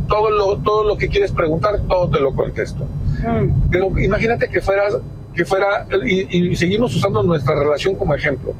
[0.08, 2.84] Todo lo, todo lo que quieres preguntar, todo te lo contesto.
[2.84, 3.70] Mm.
[3.70, 4.96] Pero imagínate que fueras
[5.34, 8.52] que fuera, y, y seguimos usando nuestra relación como ejemplo,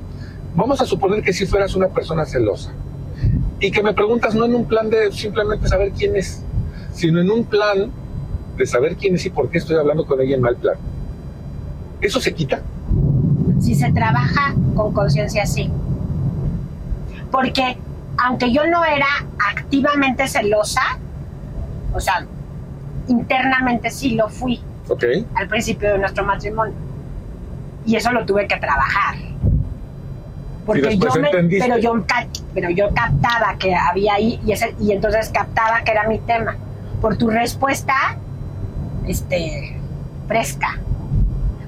[0.57, 2.73] vamos a suponer que si fueras una persona celosa
[3.61, 6.43] y que me preguntas no en un plan de simplemente saber quién es,
[6.93, 7.91] sino en un plan
[8.57, 10.77] de saber quién es y por qué estoy hablando con ella en mal plan.
[12.01, 12.61] ¿Eso se quita?
[13.61, 15.71] Si se trabaja con conciencia, sí.
[17.31, 17.79] Porque
[18.19, 19.07] aunque yo no era
[19.55, 20.99] activamente celosa,
[21.95, 22.27] o sea,
[23.09, 24.61] internamente sí lo fui.
[25.35, 26.75] Al principio de nuestro matrimonio.
[27.87, 29.17] Y eso lo tuve que trabajar.
[30.67, 32.05] Porque yo me, pero yo
[32.55, 36.57] pero yo captaba que había ahí y, ese, y entonces captaba que era mi tema.
[37.01, 38.17] Por tu respuesta,
[39.07, 39.77] este,
[40.27, 40.79] fresca.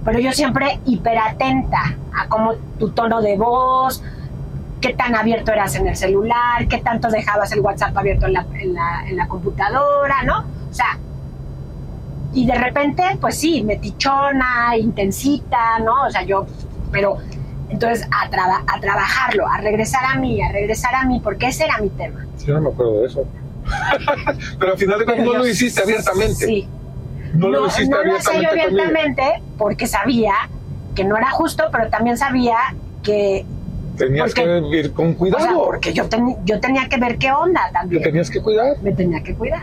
[0.05, 4.03] Pero yo siempre hiperatenta a cómo tu tono de voz,
[4.81, 8.47] qué tan abierto eras en el celular, qué tanto dejabas el WhatsApp abierto en la,
[9.07, 10.45] en la, computadora, ¿no?
[10.71, 10.99] O sea,
[12.33, 16.05] y de repente, pues sí, metichona, intensita, ¿no?
[16.07, 16.47] O sea, yo,
[16.93, 17.17] pero
[17.69, 21.79] entonces a, a trabajarlo, a regresar a mí, a regresar a mí, porque ese era
[21.79, 22.27] mi tema.
[22.45, 23.25] Yo no me acuerdo de eso.
[24.59, 26.47] pero al final de cuentas no lo hiciste abiertamente.
[26.47, 26.69] Sí.
[27.35, 28.43] No, lo hiciste no abiertamente.
[28.43, 30.35] Lo abiertamente porque sabía
[30.95, 32.57] que no era justo, pero también sabía
[33.03, 33.45] que
[33.97, 35.45] Tenías que ir con cuidado.
[35.45, 36.05] O sea, porque yo,
[36.45, 38.03] yo tenía que ver qué onda también.
[38.03, 38.77] Te tenías que cuidar.
[38.83, 39.63] Me tenía que cuidar.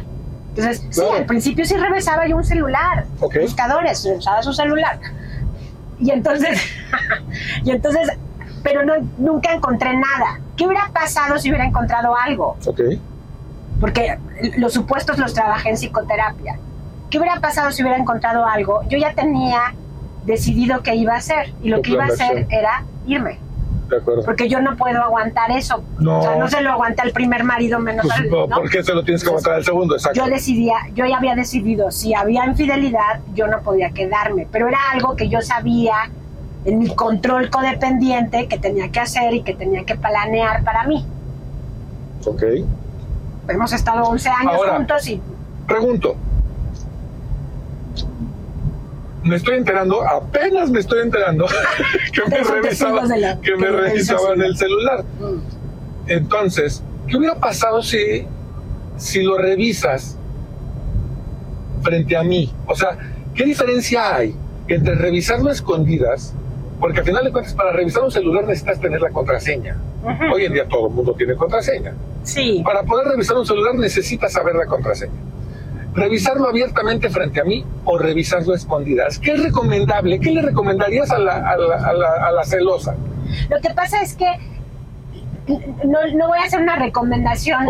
[0.56, 3.06] Entonces, sí, al principio sí revisaba yo un celular.
[3.20, 5.00] Buscadores, revisaba su celular.
[6.00, 6.60] Y entonces,
[7.64, 8.10] y entonces,
[8.62, 10.40] pero no, nunca encontré nada.
[10.56, 12.58] ¿Qué hubiera pasado si hubiera encontrado algo?
[12.66, 12.82] Ok.
[13.80, 14.18] Porque
[14.58, 16.60] los supuestos los trabajé en psicoterapia.
[17.10, 18.82] ¿Qué hubiera pasado si hubiera encontrado algo?
[18.90, 19.74] Yo ya tenía
[20.26, 21.54] decidido qué iba a hacer.
[21.64, 23.40] Y lo que iba a hacer era irme.
[24.26, 25.84] Porque yo no puedo aguantar eso.
[26.00, 26.20] No.
[26.20, 28.48] O sea, no se lo aguanta el primer marido menos pues, ¿no?
[28.48, 29.96] ¿Por qué se lo tienes que aguantar el segundo?
[29.96, 30.20] Exacto.
[30.20, 34.48] Yo decidía, yo ya había decidido, si había infidelidad, yo no podía quedarme.
[34.52, 36.10] Pero era algo que yo sabía
[36.66, 41.06] en mi control codependiente que tenía que hacer y que tenía que planear para mí.
[42.26, 42.44] Ok.
[43.48, 45.22] Hemos estado 11 años juntos y...
[45.68, 46.16] Pregunto,
[49.24, 51.46] me estoy enterando, apenas me estoy enterando
[52.14, 55.04] que me revisaban, que me revisaban el celular.
[56.08, 58.28] Entonces, ¿qué hubiera pasado si,
[58.98, 60.18] si lo revisas
[61.82, 62.52] frente a mí?
[62.68, 62.98] O sea,
[63.34, 64.36] ¿qué diferencia hay
[64.68, 66.34] entre revisarlo a escondidas?
[66.80, 69.78] Porque al final de cuentas, para revisar un celular necesitas tener la contraseña.
[70.34, 71.94] Hoy en día todo el mundo tiene contraseña.
[72.24, 72.62] Sí.
[72.66, 75.33] Para poder revisar un celular necesitas saber la contraseña
[75.94, 79.20] revisarlo abiertamente frente a mí o revisarlo a escondidas.
[79.20, 80.20] ¿Qué es recomendable?
[80.20, 82.96] ¿Qué le recomendarías a la, a la, a la, celosa?
[83.50, 84.26] Lo que pasa es que
[85.86, 87.68] no, no, voy a hacer una recomendación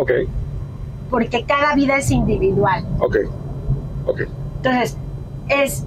[1.10, 2.86] porque cada vida es individual.
[3.00, 3.18] Ok,
[4.06, 4.22] ok.
[4.58, 4.98] Entonces,
[5.50, 5.86] es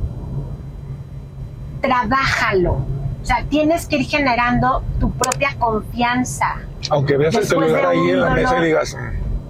[1.80, 2.72] trabájalo.
[2.72, 6.60] O sea, tienes que ir generando tu propia confianza.
[6.90, 8.96] Aunque veas el celular ahí en la mesa y digas,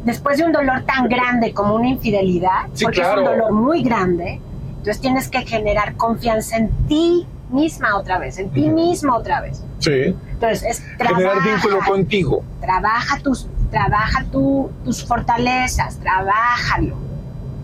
[0.07, 4.41] después de un dolor tan grande como una infidelidad, porque es un dolor muy grande,
[4.69, 9.63] entonces tienes que generar confianza en ti misma otra vez, en ti mismo otra vez.
[9.81, 10.15] Sí.
[10.31, 12.45] Entonces es generar vínculo contigo.
[12.61, 16.97] Trabaja tus, trabaja tus fortalezas, trabájalo.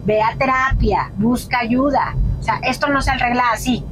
[0.05, 2.17] Ve a terapia, busca ayuda.
[2.41, 3.85] O sea, esto no se arregla así.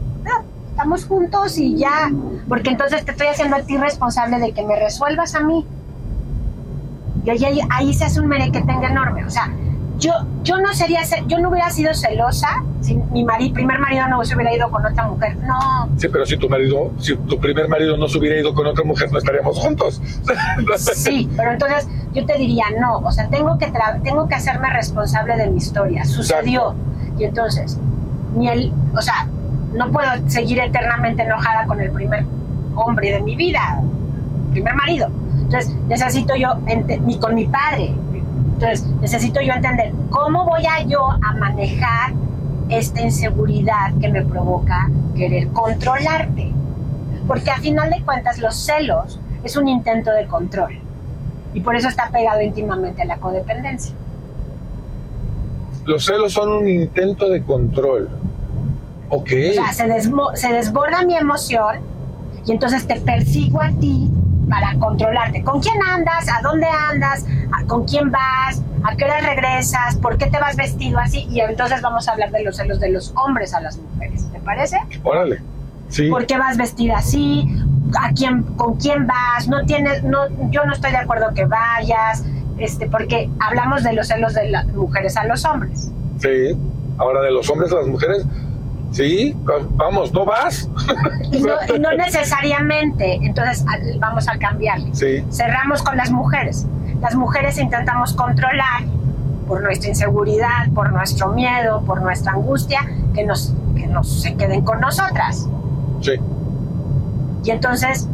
[0.71, 2.11] estamos juntos y ya,
[2.49, 5.65] porque entonces te estoy haciendo a ti responsable de que me resuelvas a mí.
[7.25, 9.25] Y ahí, ahí se hace un merequetengue enorme.
[9.25, 9.51] O sea,
[9.99, 14.35] yo, yo no sería, yo no hubiera sido celosa si mi primer marido no se
[14.35, 15.37] hubiera ido con otra mujer.
[15.39, 15.89] No.
[15.99, 18.85] Sí, pero si tu marido, si tu primer marido no se hubiera ido con otra
[18.85, 20.01] mujer, no estaríamos juntos.
[20.95, 23.71] sí, pero entonces yo te diría, no, o sea, tengo que,
[24.03, 26.05] tengo que hacerme responsable de mi historia.
[26.05, 26.75] Sucedió.
[27.19, 27.79] Y entonces,
[28.35, 29.29] ni el, o sea,
[29.75, 32.25] no puedo seguir eternamente enojada con el primer
[32.75, 33.83] hombre de mi vida,
[34.53, 35.09] primer marido.
[35.51, 36.55] Entonces, necesito yo,
[37.05, 37.93] ni con mi padre,
[38.55, 42.13] entonces necesito yo entender cómo voy a yo a manejar
[42.69, 46.53] esta inseguridad que me provoca querer controlarte.
[47.27, 50.79] Porque a final de cuentas los celos es un intento de control.
[51.53, 53.93] Y por eso está pegado íntimamente a la codependencia.
[55.85, 58.09] Los celos son un intento de control.
[59.09, 59.31] Ok.
[59.51, 61.79] O sea, se, se desborda mi emoción
[62.47, 64.09] y entonces te persigo a ti
[64.51, 65.43] para controlarte.
[65.43, 66.29] ¿Con quién andas?
[66.29, 67.25] ¿A dónde andas?
[67.67, 68.61] ¿Con quién vas?
[68.83, 69.97] ¿A qué hora regresas?
[69.97, 71.27] ¿Por qué te vas vestido así?
[71.31, 74.27] Y entonces vamos a hablar de los celos de los hombres a las mujeres.
[74.33, 74.79] ¿Te parece?
[75.05, 75.41] Órale.
[75.89, 76.09] Sí.
[76.09, 77.47] ¿Por qué vas vestida así?
[77.99, 79.49] ¿A quién, ¿Con quién vas?
[79.49, 82.25] No tienes, no, yo no estoy de acuerdo que vayas,
[82.59, 85.91] este, porque hablamos de los celos de las mujeres a los hombres.
[86.19, 86.57] Sí.
[86.99, 88.25] Ahora de los hombres a las mujeres,
[88.91, 89.37] Sí,
[89.77, 90.69] vamos, ¿no vas?
[91.31, 93.65] Y no, y no necesariamente, entonces
[93.99, 94.91] vamos a cambiarle.
[94.95, 95.25] Sí.
[95.31, 96.67] Cerramos con las mujeres.
[97.01, 98.83] Las mujeres intentamos controlar
[99.47, 102.81] por nuestra inseguridad, por nuestro miedo, por nuestra angustia,
[103.15, 105.47] que nos, que nos se queden con nosotras.
[106.03, 106.13] Sí.
[107.45, 108.09] Y entonces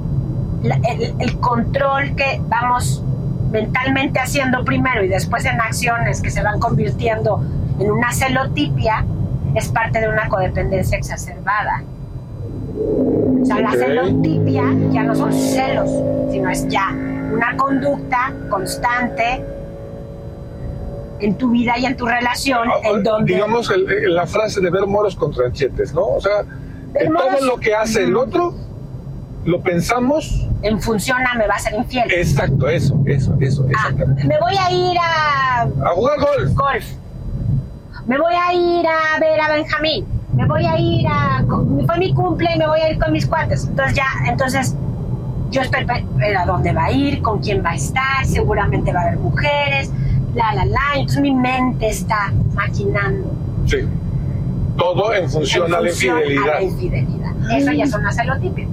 [0.63, 3.03] la- el, el control que vamos
[3.51, 7.43] mentalmente haciendo primero y después en acciones que se van convirtiendo
[7.79, 9.05] en una celotipia
[9.57, 11.83] es parte de una codependencia exacerbada.
[13.43, 13.77] O sea, la Ok.
[13.77, 15.91] celotipia ya no son celos,
[16.31, 16.91] sino es ya
[17.33, 19.43] una conducta constante
[21.21, 24.61] en tu vida y en tu relación en donde Ah, Digamos el- el- la frase
[24.61, 26.03] de ver moros con tranchetes, ¿no?
[26.07, 26.43] O sea,
[26.93, 28.55] Ver en moros- todo lo que hace el otro,
[29.47, 30.43] lo pensamos.
[30.63, 32.11] en función a me va a ser infiel.
[32.11, 36.53] Exacto, eso, eso, eso, Ah, me voy a ir a A jugar golf.
[36.55, 36.85] golf.
[38.07, 40.07] Me voy a ir a ver a Benjamín.
[40.35, 41.45] Me voy a ir a.
[41.87, 43.65] Fue mi cumple y me voy a ir con mis cuates.
[43.67, 44.75] Entonces ya, entonces
[45.51, 45.63] yo
[46.17, 49.19] ver a dónde va a ir, con quién va a estar, seguramente va a haber
[49.19, 49.91] mujeres,
[50.35, 50.81] la, la, la.
[50.97, 53.31] Entonces mi mente está maquinando.
[53.67, 53.79] Sí.
[54.77, 56.43] Todo en función, en a la infidelidad.
[56.49, 57.33] a la infidelidad.
[57.57, 58.67] Eso ya es una celotipia.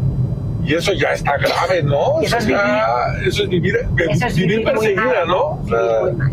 [0.66, 2.22] Y eso ya está grave, ¿no?
[2.22, 3.76] Eso es ya- eso es vivir,
[4.10, 5.42] Eso es vivir vivir muy perseguida, mal, ¿no?
[5.42, 6.32] O vivir sea, muy mal.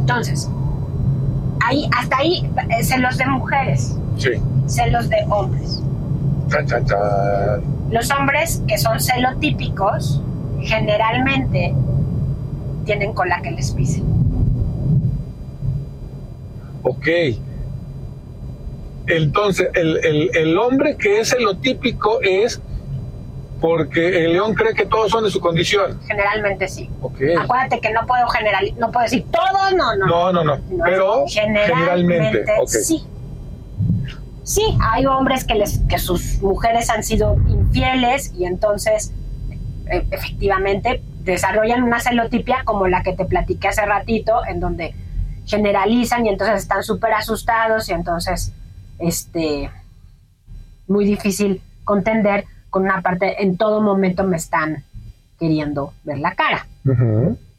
[0.00, 0.50] Entonces,
[1.70, 4.30] ahí, hasta ahí, eh, celos de mujeres, sí.
[4.66, 5.82] celos de hombres.
[6.50, 7.62] Chan, chan, chan.
[7.90, 10.20] Los hombres que son celotípicos
[10.60, 11.74] generalmente
[12.84, 14.02] tienen cola que les pise.
[16.82, 17.08] Ok.
[19.06, 22.60] Entonces, el, el, el hombre que es lo típico es
[23.60, 26.00] porque el león cree que todos son de su condición.
[26.06, 26.88] Generalmente sí.
[27.38, 30.06] Acuérdate que no puedo general, no puedo decir todos, no, no.
[30.06, 30.56] No, no, no.
[30.56, 32.44] No, Pero generalmente.
[32.66, 33.04] Sí.
[34.42, 39.12] Sí, hay hombres que, les, que sus mujeres han sido infieles y entonces
[39.88, 44.94] eh, efectivamente desarrollan una celotipia como la que te platiqué hace ratito, en donde
[45.46, 48.52] generalizan y entonces están súper asustados y entonces
[48.98, 49.70] este
[50.88, 54.84] muy difícil contender con una parte en todo momento me están
[55.38, 56.66] queriendo ver la cara.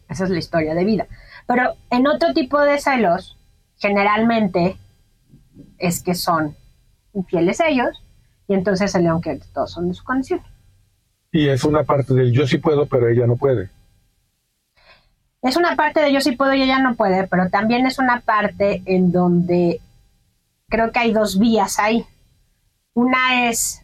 [0.10, 1.08] Esa es la historia de vida.
[1.48, 3.38] Pero en otro tipo de celos,
[3.78, 4.78] generalmente
[5.78, 6.56] es que son
[7.14, 8.04] infieles ellos
[8.48, 10.42] y entonces el león que todos son de su condición.
[11.32, 13.70] Y es una parte del yo sí puedo, pero ella no puede.
[15.42, 18.22] Es una parte de yo sí puedo y ella no puede, pero también es una
[18.22, 19.82] parte en donde
[20.70, 22.06] creo que hay dos vías ahí.
[22.94, 23.81] Una es,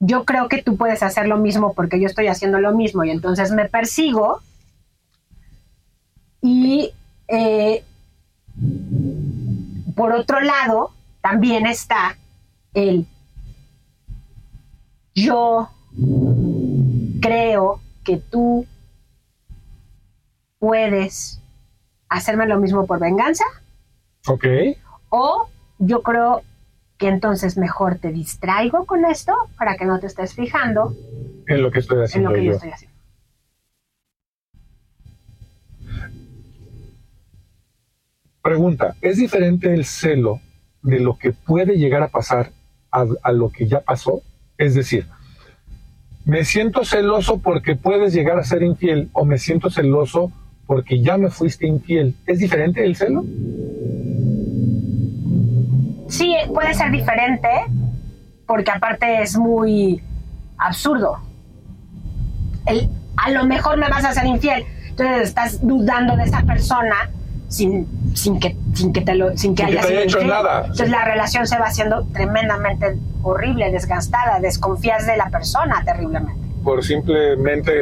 [0.00, 3.10] yo creo que tú puedes hacer lo mismo porque yo estoy haciendo lo mismo y
[3.10, 4.40] entonces me persigo.
[6.40, 6.92] Y
[7.28, 7.84] eh,
[9.94, 12.16] por otro lado, también está
[12.72, 13.06] el
[15.14, 15.68] yo
[17.20, 18.66] creo que tú
[20.58, 21.40] puedes
[22.08, 23.44] hacerme lo mismo por venganza
[24.28, 24.44] Ok.
[25.10, 26.42] o yo creo
[27.00, 30.94] que entonces mejor te distraigo con esto para que no te estés fijando
[31.46, 32.56] En lo que estoy en haciendo lo que yo yo.
[32.56, 32.96] estoy haciendo.
[38.42, 40.40] Pregunta, ¿es diferente el celo
[40.82, 42.52] de lo que puede llegar a pasar
[42.90, 44.22] a, a lo que ya pasó?
[44.56, 45.06] Es decir,
[46.24, 50.32] me siento celoso porque puedes llegar a ser infiel o me siento celoso
[50.66, 52.14] porque ya me fuiste infiel.
[52.26, 53.24] ¿Es diferente el celo?
[56.10, 57.48] Sí, puede ser diferente
[58.46, 60.02] porque aparte es muy
[60.58, 61.18] absurdo.
[62.66, 67.10] El, a lo mejor me vas a ser infiel, entonces estás dudando de esa persona
[67.48, 70.20] sin, sin que sin que te lo sin que Sin que haya te haya sido
[70.20, 70.60] hecho nada.
[70.62, 76.40] Entonces la relación se va haciendo tremendamente horrible, desgastada, desconfías de la persona terriblemente.
[76.62, 77.72] Por simplemente...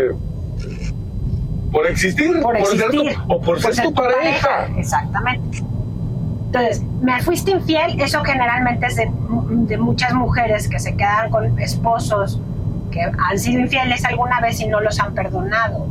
[1.73, 3.19] Por existir, por ser tu- existir.
[3.29, 4.69] o por, ser, tu pareja.
[4.79, 5.63] Exactamente.
[6.49, 9.11] Entonces, me fuiste infiel, eso generalmente es de,
[9.67, 12.41] de muchas mujeres que se quedan con esposos
[12.91, 15.87] que han sido infieles alguna vez y no los han perdonado.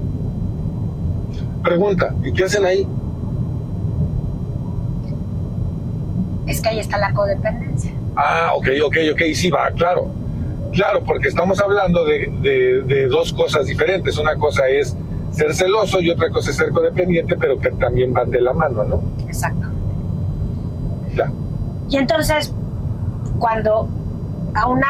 [1.64, 2.88] Pregunta, ¿y qué hacen ahí?
[6.48, 7.92] Es que ahí está la codependencia.
[8.16, 10.08] Ah, ok, ok, ok, sí va, claro.
[10.74, 14.18] Claro, porque estamos hablando de, de- de dos cosas diferentes.
[14.18, 14.96] Una cosa es
[15.32, 18.84] ser celoso y otra cosa es ser codependiente, pero que también van de la mano,
[18.84, 19.02] ¿no?
[19.28, 19.68] Exacto.
[21.18, 21.32] Ya.
[21.90, 22.54] Y entonces,
[23.40, 23.88] cuando
[24.54, 24.88] a, una,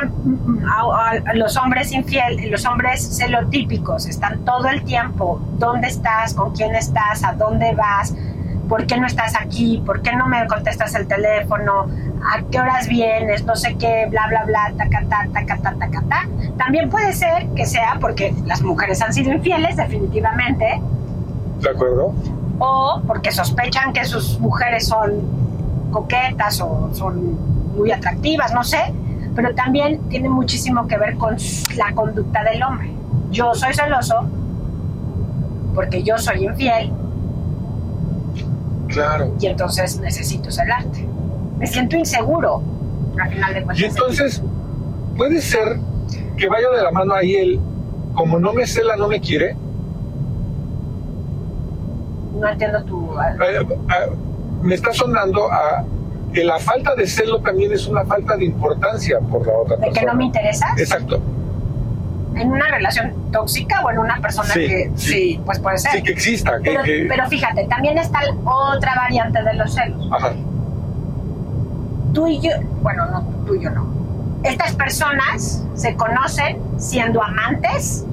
[0.72, 6.34] a, a los hombres infieles, los hombres celotípicos están todo el tiempo, ¿dónde estás?
[6.34, 7.24] ¿Con quién estás?
[7.24, 8.14] ¿A dónde vas?
[8.70, 9.82] ¿Por qué no estás aquí?
[9.86, 11.88] ¿Por qué no me contestas el teléfono?
[12.28, 16.04] a qué horas vienes, no sé qué, bla, bla, bla, taca, ta, taca, ta, taca,
[16.10, 16.28] ta.
[16.58, 20.82] También puede ser que sea porque las mujeres han sido infieles, definitivamente,
[21.62, 22.14] ¿De acuerdo?
[22.60, 25.12] o porque sospechan que sus mujeres son
[25.92, 27.38] coquetas o son
[27.76, 28.94] muy atractivas, no sé,
[29.36, 31.36] pero también tiene muchísimo que ver con
[31.76, 32.92] la conducta del hombre.
[33.32, 34.26] Yo soy celoso
[35.76, 36.92] porque yo soy infiel
[38.88, 39.34] Claro.
[39.40, 41.08] y entonces necesito celarte.
[41.60, 42.62] Me siento inseguro,
[43.22, 43.80] al final de cuentas.
[43.80, 44.42] Y entonces,
[45.18, 45.80] puede ser
[46.38, 47.60] que vaya de la mano ahí él,
[48.14, 49.56] como no me cela, no me quiere.
[52.40, 53.12] No entiendo tu...
[53.20, 54.10] Eh, eh,
[54.62, 55.84] me está sonando a
[56.34, 59.82] que la falta de celo también es una falta de importancia por la otra ¿De
[59.84, 60.00] persona.
[60.00, 60.70] que no me interesas?
[60.78, 61.22] Exacto.
[62.36, 64.92] ¿En una relación tóxica o en una persona Sí, que...
[64.96, 65.08] sí.
[65.12, 65.92] Sí, pues puede ser.
[65.94, 66.58] Sí, que exista.
[66.62, 70.08] Que, pero, que- pero fíjate, también está otra variante de los celos.
[70.12, 70.34] Ajá.
[72.14, 72.52] Tú y yo,
[72.82, 73.88] bueno, no, tú y yo no.
[74.44, 78.06] Estas personas se conocen siendo amantes.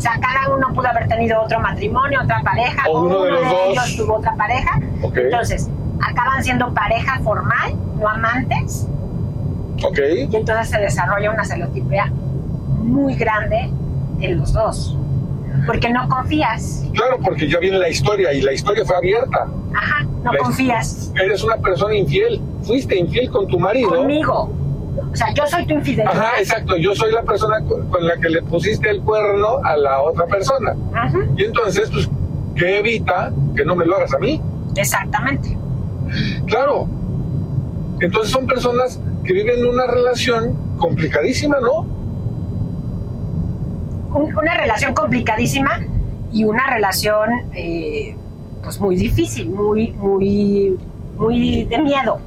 [0.00, 3.42] O sea, cada uno pudo haber tenido otro mamatrimonio, otra pareja, O uno de los
[3.42, 3.52] dos.
[3.68, 4.80] ellos tuvo otra pareja.
[5.02, 5.14] Ok.
[5.18, 5.68] Entonces,
[6.00, 8.86] acaban siendo pareja formal, no amantes,
[9.84, 9.98] Ok.
[10.30, 12.10] y entonces se desarrolla una celotipia
[12.78, 13.70] muy grande
[14.20, 14.96] en los dos.
[15.66, 16.86] Porque no confías.
[16.94, 19.48] Claro, porque ya viene la historia y la historia fue abierta.
[19.74, 22.40] Ajá, no La- confías Eres una persona infiel.
[22.62, 23.90] Fuiste infiel con tu marido.
[23.90, 24.50] conmigo.
[25.12, 26.16] O sea, yo soy tu infidelidad.
[26.16, 26.76] Ajá, exacto.
[26.76, 30.74] Yo soy la persona con la que le pusiste el cuerno a la otra persona.
[30.94, 32.08] Ajá, Y entonces, pues,
[32.56, 34.40] ¿qué evita que no me lo hagas a mí?
[34.76, 35.56] exactamente.
[36.46, 36.86] Claro.
[38.00, 41.80] Entonces son personas que viven una relación complicadísima, ¿no?
[44.14, 45.80] Un- una relación complicadísima
[46.32, 48.16] y una relación eh,
[48.62, 50.76] pues muy difícil, muy, muy,
[51.16, 52.18] muy de miedo.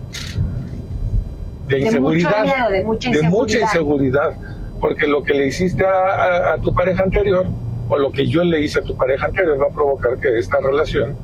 [1.67, 2.43] De De mucho inseguridad.
[2.43, 4.33] miedo, de mucha de mucha inseguridad.
[4.81, 7.45] Porque lo que le hiciste a, a- a tu pareja anterior,
[7.89, 10.57] o lo que yo le hice a tu pareja anterior, va a provocar que esta
[10.59, 11.15] relación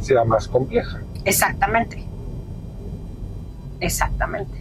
[0.00, 1.00] sea más compleja.
[1.24, 2.04] Exactamente.
[3.80, 4.52] Exactamente.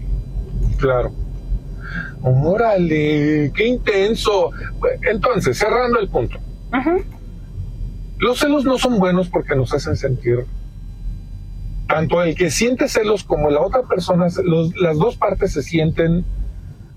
[0.77, 1.11] Claro.
[2.23, 4.51] Órale, qué intenso.
[5.09, 6.37] Entonces, cerrando el punto.
[8.17, 10.45] Los celos no son buenos porque nos hacen sentir,
[11.93, 16.25] tanto el que siente celos como la otra persona, los- las dos partes se sienten,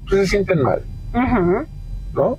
[0.09, 0.81] pues se sienten mal.
[2.15, 2.39] ¿no?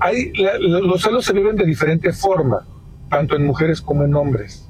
[0.00, 2.66] Hay, la- los celos se viven de diferente forma,
[3.08, 4.68] tanto en mujeres como en hombres.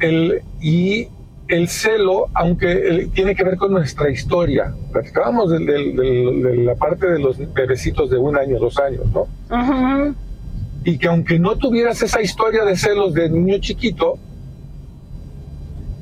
[0.00, 1.06] El, y
[1.46, 7.38] el celo, aunque tiene que ver con nuestra historia, platicábamos de la parte de los
[7.54, 9.28] bebecitos de un año, dos años, ¿no?
[10.84, 14.18] Y que aunque no tuvieras esa historia de celos de niño chiquito,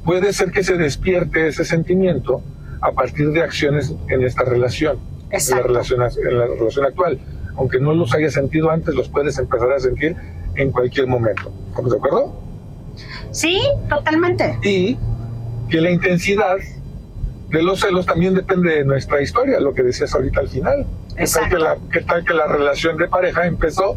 [0.04, 2.42] puede ser que se despierte ese sentimiento
[2.80, 4.98] a partir de acciones en esta relación,
[5.30, 7.18] en la relación, en la relación actual.
[7.56, 10.16] Aunque no los hayas sentido antes, los puedes empezar a sentir
[10.54, 11.52] en cualquier momento.
[11.70, 12.40] ¿Estamos de acuerdo?
[13.32, 14.58] Sí, totalmente.
[14.62, 14.96] Y
[15.68, 16.56] que la intensidad
[17.50, 20.86] de los celos también depende de nuestra historia, lo que decías ahorita al final.
[21.08, 21.56] ¿Qué tal, Exacto.
[21.56, 23.96] que la, qué tal que la relación de pareja empezó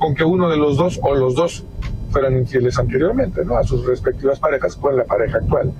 [0.00, 1.64] con que uno de los dos o los dos
[2.10, 3.56] fueran infieles anteriormente, ¿no?
[3.56, 5.72] A sus respectivas parejas con la pareja actual.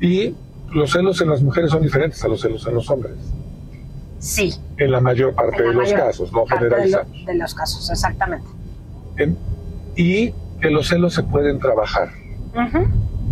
[0.00, 0.34] Y
[0.74, 3.14] los celos en las mujeres son diferentes a los celos en los hombres,
[4.18, 4.52] Sí.
[4.76, 7.24] en la mayor parte la de los casos, no parte de, lo- generalizamos.
[7.26, 8.46] de los casos, exactamente.
[9.16, 9.38] En-
[9.96, 12.10] y que los celos se pueden trabajar.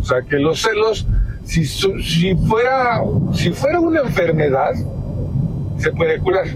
[0.00, 1.06] O sea, que los celos,
[1.44, 3.02] si, si, fuera,
[3.34, 4.72] si fuera una enfermedad,
[5.78, 6.46] se puede curar.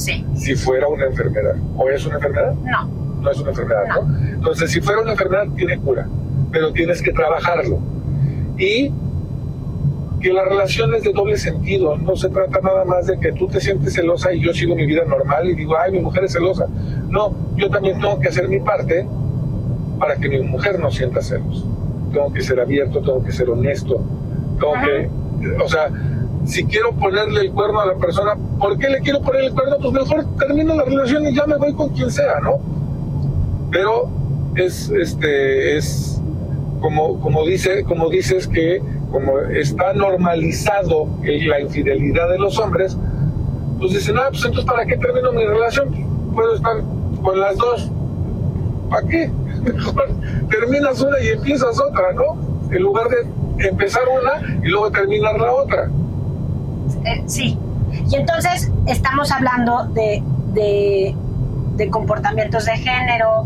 [0.00, 0.24] Sí.
[0.34, 1.56] Si fuera una enfermedad.
[1.76, 2.54] ¿O es una enfermedad?
[2.64, 2.88] No.
[3.20, 4.18] No es una enfermedad, ¿no?
[4.34, 6.08] Entonces, si fuera una enfermedad, tiene cura.
[6.50, 7.78] Pero tienes que trabajarlo.
[8.56, 8.90] Y
[10.22, 11.98] que la relación es de doble sentido.
[11.98, 14.86] No se trata nada más de que tú te sientes celosa y yo sigo mi
[14.86, 16.66] vida normal y digo, ay, mi mujer es celosa.
[17.10, 19.06] No, yo también tengo que hacer mi parte
[19.98, 21.66] para que mi mujer no sienta celos.
[22.10, 24.00] Tengo que ser abierto, tengo que ser honesto.
[24.58, 24.86] Tengo Ajá.
[24.86, 25.10] que,
[25.62, 25.90] o sea,
[26.44, 29.76] si quiero ponerle el cuerno a la persona, ¿por qué le quiero poner el cuerno?
[29.80, 32.58] Pues mejor termino la relación y ya me voy con quien sea, ¿no?
[33.70, 34.08] Pero
[34.56, 36.20] es, este, es
[36.80, 42.96] como, como, dice, como dices que como está normalizado la infidelidad de los hombres,
[43.78, 45.88] pues dicen, ah, pues entonces ¿para qué termino mi relación?
[46.32, 46.76] Puedo estar
[47.22, 47.90] con las dos.
[48.88, 49.30] ¿Para qué?
[50.50, 52.36] Terminas una y empiezas otra, ¿no?
[52.70, 55.90] En lugar de empezar una y luego terminar la otra.
[57.04, 57.58] Eh, sí.
[58.10, 60.22] Y entonces estamos hablando de,
[60.52, 61.14] de,
[61.76, 63.44] de comportamientos de género,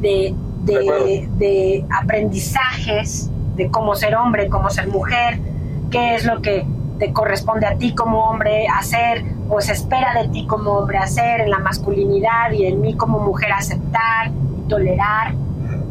[0.00, 0.34] de
[0.64, 5.38] de, de aprendizajes de cómo ser hombre, cómo ser mujer,
[5.90, 6.66] qué es lo que
[6.98, 11.40] te corresponde a ti como hombre hacer o se espera de ti como hombre hacer
[11.40, 15.34] en la masculinidad y en mí como mujer aceptar y tolerar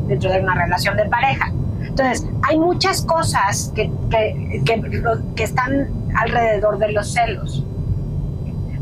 [0.07, 1.51] dentro de una relación de pareja.
[1.81, 4.63] Entonces, hay muchas cosas que, que,
[5.35, 7.63] que, están alrededor de los celos.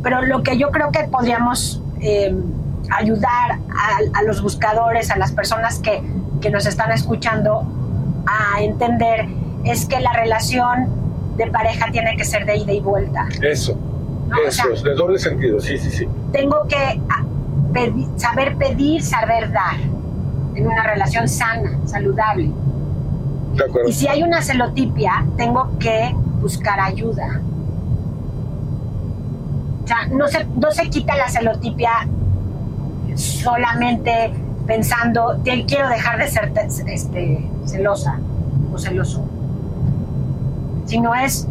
[0.03, 2.35] Pero lo que yo creo que podríamos eh,
[2.89, 6.01] ayudar a, a, los buscadores, a las personas que,
[6.41, 7.65] que nos están escuchando,
[8.25, 9.27] a entender
[9.63, 10.87] es que la relación
[11.37, 13.27] de pareja tiene que ser de ida y vuelta.
[13.41, 13.77] Eso,
[14.47, 16.07] eso, de doble sentido, sí, sí, sí.
[16.31, 17.23] Tengo que ah,
[18.17, 19.75] saber pedir, saber dar
[20.55, 22.51] en una relación sana, saludable.
[23.55, 23.89] De acuerdo.
[23.89, 27.41] Y si hay una celotipia, tengo que buscar ayuda.
[29.83, 32.07] O sea, no se, no se quita la celotipia
[33.15, 34.33] solamente
[34.65, 36.51] pensando, quiero dejar de ser
[36.87, 38.19] este, celosa
[38.73, 39.25] o celoso,
[40.85, 41.47] sino es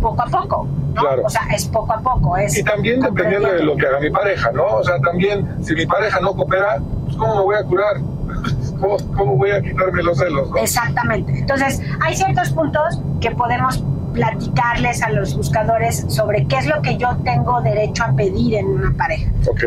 [0.00, 0.68] poco a poco.
[0.94, 1.02] ¿no?
[1.24, 2.36] O sea, es poco a poco.
[2.36, 4.64] Es y también dependiendo de lo que haga mi pareja, ¿no?
[4.66, 7.96] O sea, también si mi pareja no coopera, pues ¿cómo me voy a curar?
[8.80, 10.48] ¿Cómo, cómo voy a quitarme los celos?
[10.60, 11.38] Exactamente.
[11.38, 13.82] Entonces, hay ciertos puntos que podemos
[14.16, 18.66] platicarles a los buscadores sobre qué es lo que yo tengo derecho a pedir en
[18.66, 19.30] una pareja.
[19.46, 19.62] Ok.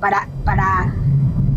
[0.00, 0.92] Para, para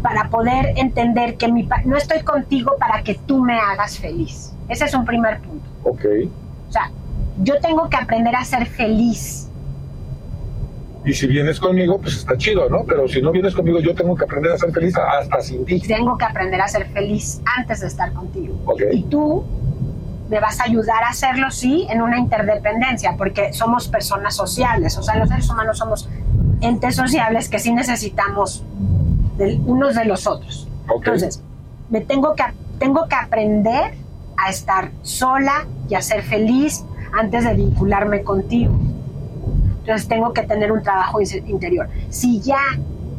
[0.01, 4.53] para poder entender que mi no estoy contigo para que tú me hagas feliz.
[4.67, 5.65] Ese es un primer punto.
[5.83, 6.05] Ok.
[6.69, 6.89] O sea,
[7.41, 9.49] yo tengo que aprender a ser feliz.
[11.05, 12.83] Y si vienes conmigo, pues está chido, ¿no?
[12.85, 15.79] Pero si no vienes conmigo, yo tengo que aprender a ser feliz hasta sin ti.
[15.79, 18.55] Tengo que aprender a ser feliz antes de estar contigo.
[18.65, 18.99] Okay.
[18.99, 19.43] Y tú
[20.29, 24.97] me vas a ayudar a hacerlo, sí, en una interdependencia, porque somos personas sociales.
[24.97, 26.07] O sea, los seres humanos somos
[26.61, 28.63] entes sociales que sí necesitamos
[29.65, 30.67] unos de los otros.
[30.93, 31.41] Entonces,
[31.89, 32.43] me tengo que,
[32.77, 33.93] tengo que aprender
[34.37, 38.73] a estar sola y a ser feliz antes de vincularme contigo.
[39.79, 41.89] Entonces tengo que tener un trabajo interior.
[42.09, 42.61] Si ya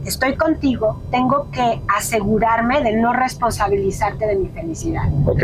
[0.04, 5.08] estoy contigo, tengo que asegurarme de no responsabilizarte de mi felicidad.
[5.26, 5.42] Ok.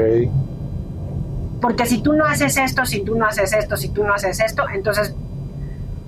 [1.61, 4.41] Porque si tú no haces esto, si tú no haces esto, si tú no haces
[4.41, 5.15] esto, entonces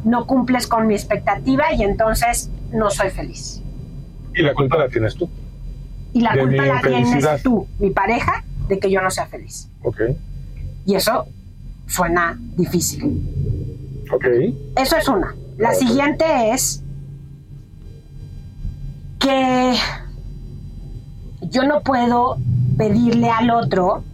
[0.05, 3.63] no cumples con mi expectativa y entonces no soy feliz.
[4.35, 5.29] Y la culpa la tienes tú.
[6.13, 9.69] Y la culpa la tienes tú, mi pareja, de que yo no sea feliz.
[9.83, 10.01] Ok.
[10.87, 11.27] Y eso
[11.87, 14.07] suena difícil.
[14.13, 14.27] Ok.
[14.77, 15.35] Eso es una.
[15.57, 16.83] La siguiente es
[19.19, 19.75] que
[21.43, 22.39] yo no puedo
[22.77, 24.05] pedirle al otro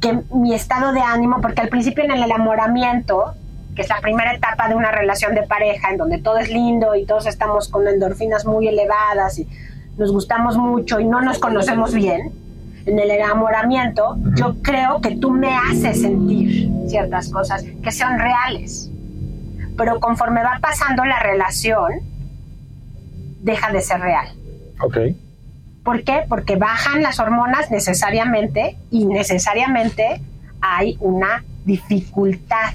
[0.00, 3.34] que mi estado de ánimo, porque al principio en el enamoramiento
[3.74, 6.94] que es la primera etapa de una relación de pareja en donde todo es lindo
[6.96, 9.46] y todos estamos con endorfinas muy elevadas y
[9.96, 12.32] nos gustamos mucho y no nos conocemos bien,
[12.86, 18.90] en el enamoramiento, yo creo que tú me haces sentir ciertas cosas que son reales.
[19.76, 21.92] Pero conforme va pasando la relación,
[23.42, 24.28] deja de ser real.
[24.80, 24.96] Ok.
[25.84, 26.24] ¿Por qué?
[26.28, 30.20] Porque bajan las hormonas necesariamente y necesariamente
[30.60, 32.74] hay una dificultad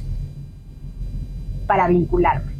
[1.67, 2.53] para vincularme.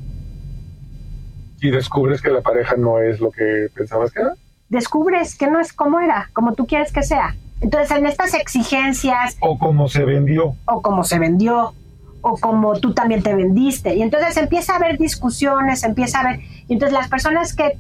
[1.62, 4.34] ¿Y descubres que la pareja no es lo que pensabas que era?
[4.70, 7.36] Descubres que no es como era, como tú quieres que sea.
[7.62, 9.38] Entonces, en estas exigencias...
[9.39, 10.56] O como se vendió.
[10.66, 11.74] O como se vendió,
[12.22, 13.96] o como tú también te vendiste.
[13.96, 16.41] Y entonces empieza a haber discusiones, empieza a haber...
[16.68, 17.78] Y entonces las personas que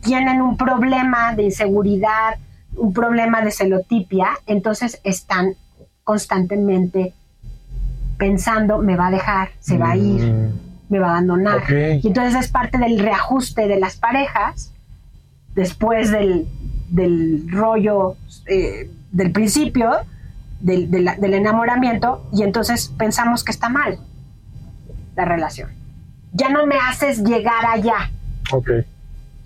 [0.00, 2.36] tienen un problema de inseguridad,
[2.76, 5.54] un problema de celotipia, entonces están
[6.04, 7.14] constantemente
[8.16, 11.62] pensando, me va a dejar, se va a ir, mm me va a abandonar.
[11.70, 14.72] Y entonces es parte del reajuste de las parejas
[15.54, 16.46] después del,
[17.50, 19.90] rollo eh, del principio,
[20.60, 23.98] del, del, enamoramiento, y entonces pensamos que está mal
[25.16, 25.70] la relación.
[26.32, 28.10] Ya no me haces llegar allá.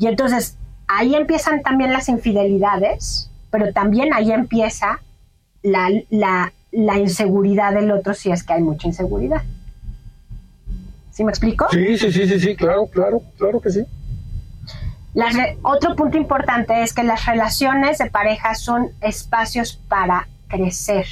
[0.02, 5.00] Y entonces ahí empiezan también las infidelidades, pero también ahí empieza
[5.62, 5.88] la,
[6.72, 9.42] la inseguridad del otro si es que hay mucha inseguridad.
[11.12, 11.68] ¿Sí me explico?
[11.70, 13.84] Sí, sí, sí, sí, sí, claro, claro, claro que sí.
[15.62, 21.06] otro punto importante es que las relaciones de pareja son espacios para crecer.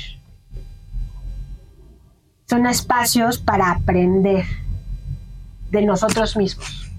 [2.49, 4.47] Son espacios para aprender
[5.70, 6.89] de nosotros mismos.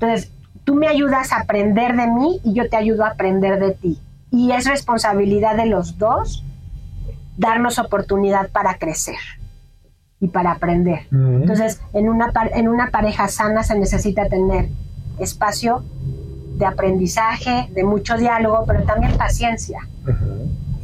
[0.00, 0.30] Entonces,
[0.64, 3.98] tú me ayudas a aprender de mí y yo te ayudo a aprender de ti.
[4.30, 6.44] Y es responsabilidad de los dos
[7.36, 9.16] darnos oportunidad para crecer
[10.20, 11.06] y para aprender.
[11.10, 14.68] Entonces, en una, en una pareja sana se necesita tener
[15.18, 15.84] espacio
[16.56, 19.80] de aprendizaje, de mucho diálogo, pero también paciencia,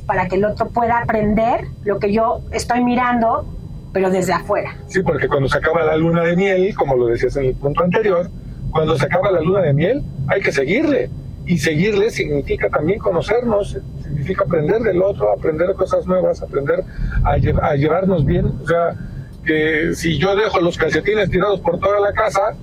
[0.07, 3.47] para que el otro pueda aprender lo que yo estoy mirando,
[3.93, 4.77] pero desde afuera.
[4.87, 7.83] Sí, porque cuando se acaba la luna de miel, como lo decías en el punto
[7.83, 8.31] anterior,
[8.73, 11.11] cuando se acaba la luna de miel, hay que seguirle.
[11.47, 16.85] Y seguirle significa también conocernos, significa aprender del otro, aprender cosas nuevas, aprender
[17.25, 17.33] a,
[17.67, 18.47] a llevarnos bien.
[18.47, 18.97] O sea,
[19.45, 22.55] que si yo dejo los calcetines tirados por toda la casa,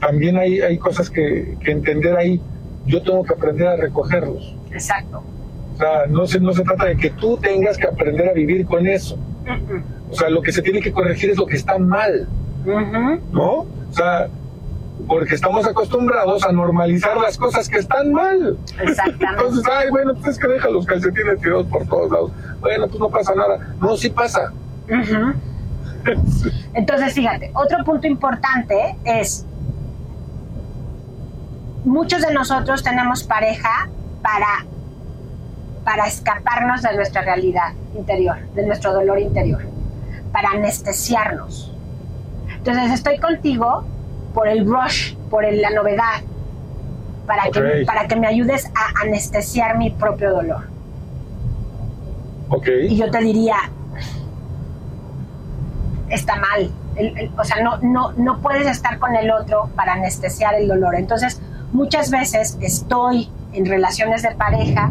[0.00, 2.40] también hay, hay cosas que, entender ahí.
[2.86, 4.54] Yo tengo que aprender a recogerlos.
[4.72, 5.22] Exacto.
[5.74, 8.66] O sea, no se, no se trata de que tú tengas que aprender a vivir
[8.66, 9.16] con eso.
[10.10, 12.28] O sea, lo que se tiene que corregir es lo que está mal.
[13.32, 13.50] ¿No?
[13.60, 14.28] O sea,
[15.06, 18.56] porque estamos acostumbrados a normalizar las cosas que están mal.
[18.80, 19.26] Exactamente.
[19.26, 22.30] Entonces, ay, bueno, pues es que deja los calcetines tirados por todos lados.
[22.60, 23.74] Bueno, pues no pasa nada.
[23.80, 24.52] No, sí pasa.
[26.74, 29.46] Entonces, fíjate, otro punto importante es,
[31.84, 33.88] muchos de nosotros tenemos pareja
[34.22, 34.64] para,
[35.84, 39.62] para escaparnos de nuestra realidad interior, de nuestro dolor interior,
[40.32, 41.72] para anestesiarnos.
[42.56, 43.84] Entonces, estoy contigo
[44.34, 46.20] por el rush, por la novedad,
[47.26, 50.68] para, que, para que me ayudes a anestesiar mi propio dolor.
[52.82, 53.56] Y yo te diría,
[56.10, 56.70] está mal.
[57.38, 60.94] o sea, no, no, no puedes estar con el otro para anestesiar el dolor.
[60.94, 61.40] Entonces,
[61.72, 64.90] muchas veces estoy en relaciones de pareja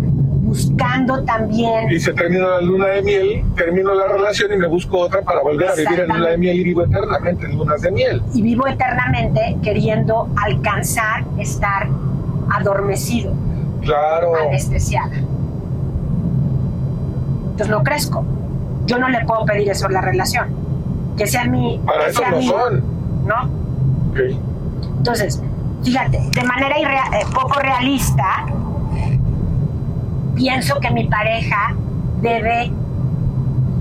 [0.52, 1.90] buscando también.
[1.90, 5.42] Y se termina la luna de miel, termino la relación y me busco otra para
[5.42, 8.22] volver a vivir en luna de miel y vivo eternamente en lunas de miel.
[8.34, 11.88] Y vivo eternamente queriendo alcanzar estar
[12.50, 13.34] adormecido.
[13.82, 14.36] Claro.
[14.36, 15.16] Anestesiada.
[17.52, 18.26] Entonces no crezco.
[18.88, 20.54] Yo no le puedo pedir eso a la relación
[21.18, 21.80] que sea mi...
[21.86, 22.84] Para eso no son.
[23.26, 23.44] ¿No?
[24.12, 24.20] Ok.
[24.98, 25.42] Entonces,
[25.82, 28.48] fíjate, de manera eh, poco realista,
[30.36, 31.76] pienso que mi pareja
[32.22, 32.72] debe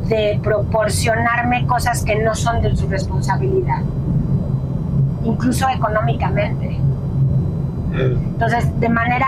[0.09, 3.82] de proporcionarme cosas que no son de su responsabilidad,
[5.24, 6.78] incluso económicamente.
[7.92, 9.26] Entonces, de manera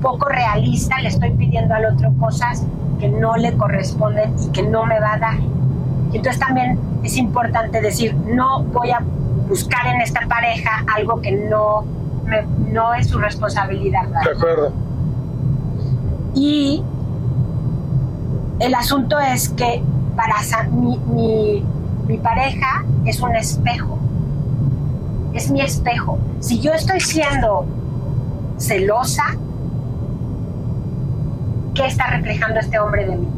[0.00, 2.64] poco realista le estoy pidiendo al otro cosas
[2.98, 5.38] que no le corresponden y que no me va a dar.
[6.12, 9.00] Entonces también es importante decir, no voy a
[9.48, 11.84] buscar en esta pareja algo que no,
[12.72, 14.06] no es su responsabilidad.
[14.24, 14.72] De acuerdo.
[16.34, 16.82] Y
[18.60, 19.82] el asunto es que
[20.16, 20.34] para
[20.70, 21.64] mi, mi,
[22.06, 23.98] mi pareja es un espejo,
[25.32, 26.18] es mi espejo.
[26.40, 27.66] Si yo estoy siendo
[28.58, 29.22] celosa,
[31.74, 33.28] ¿qué está reflejando este hombre de mí?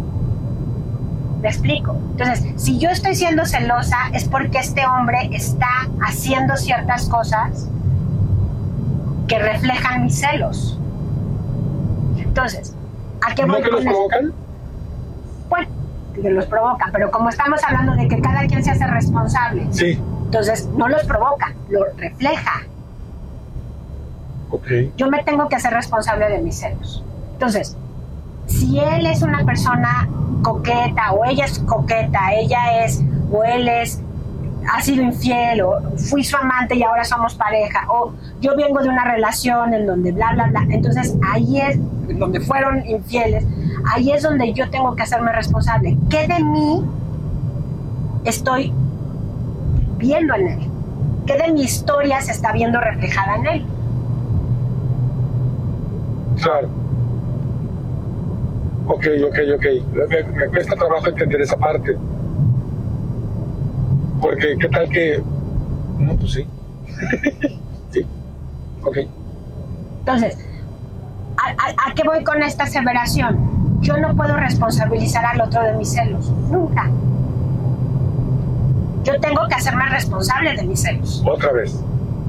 [1.43, 1.97] ¿Me explico?
[2.13, 7.69] Entonces, si yo estoy siendo celosa es porque este hombre está haciendo ciertas cosas
[9.27, 10.79] que reflejan mis celos.
[12.19, 12.75] Entonces,
[13.23, 14.33] ¿a qué voy ¿No que los provocan?
[15.49, 15.69] Bueno,
[16.15, 19.99] que los provocan, pero como estamos hablando de que cada quien se hace responsable, sí.
[20.25, 22.63] entonces no los provoca, lo refleja.
[24.51, 24.93] Okay.
[24.97, 27.05] Yo me tengo que hacer responsable de mis celos.
[27.33, 27.77] Entonces,
[28.47, 30.09] si él es una persona
[30.43, 34.01] coqueta o ella es coqueta, ella es o él es
[34.73, 38.89] ha sido infiel o fui su amante y ahora somos pareja o yo vengo de
[38.89, 41.79] una relación en donde bla bla bla, entonces ahí es
[42.19, 43.45] donde fueron infieles,
[43.93, 45.97] ahí es donde yo tengo que hacerme responsable.
[46.09, 46.85] ¿Qué de mí
[48.25, 48.73] estoy
[49.99, 50.71] viendo en él?
[51.27, 53.67] ¿Qué de mi historia se está viendo reflejada en él?
[56.43, 56.69] Claro.
[58.87, 59.67] Ok, ok, ok.
[60.35, 61.97] Me, cuesta trabajo entender esa parte.
[64.21, 65.23] Porque, ¿qué tal que.?
[65.99, 66.47] No, pues sí.
[67.91, 68.07] sí.
[68.83, 68.99] Ok.
[70.01, 70.39] Entonces,
[71.37, 73.81] ¿a, qué voy con esta aseveración?
[73.81, 76.31] Yo no puedo responsabilizar al otro de mis celos.
[76.51, 76.91] Nunca.
[79.05, 81.23] Yo tengo que hacerme responsable de mis celos.
[81.27, 81.83] Otra vez.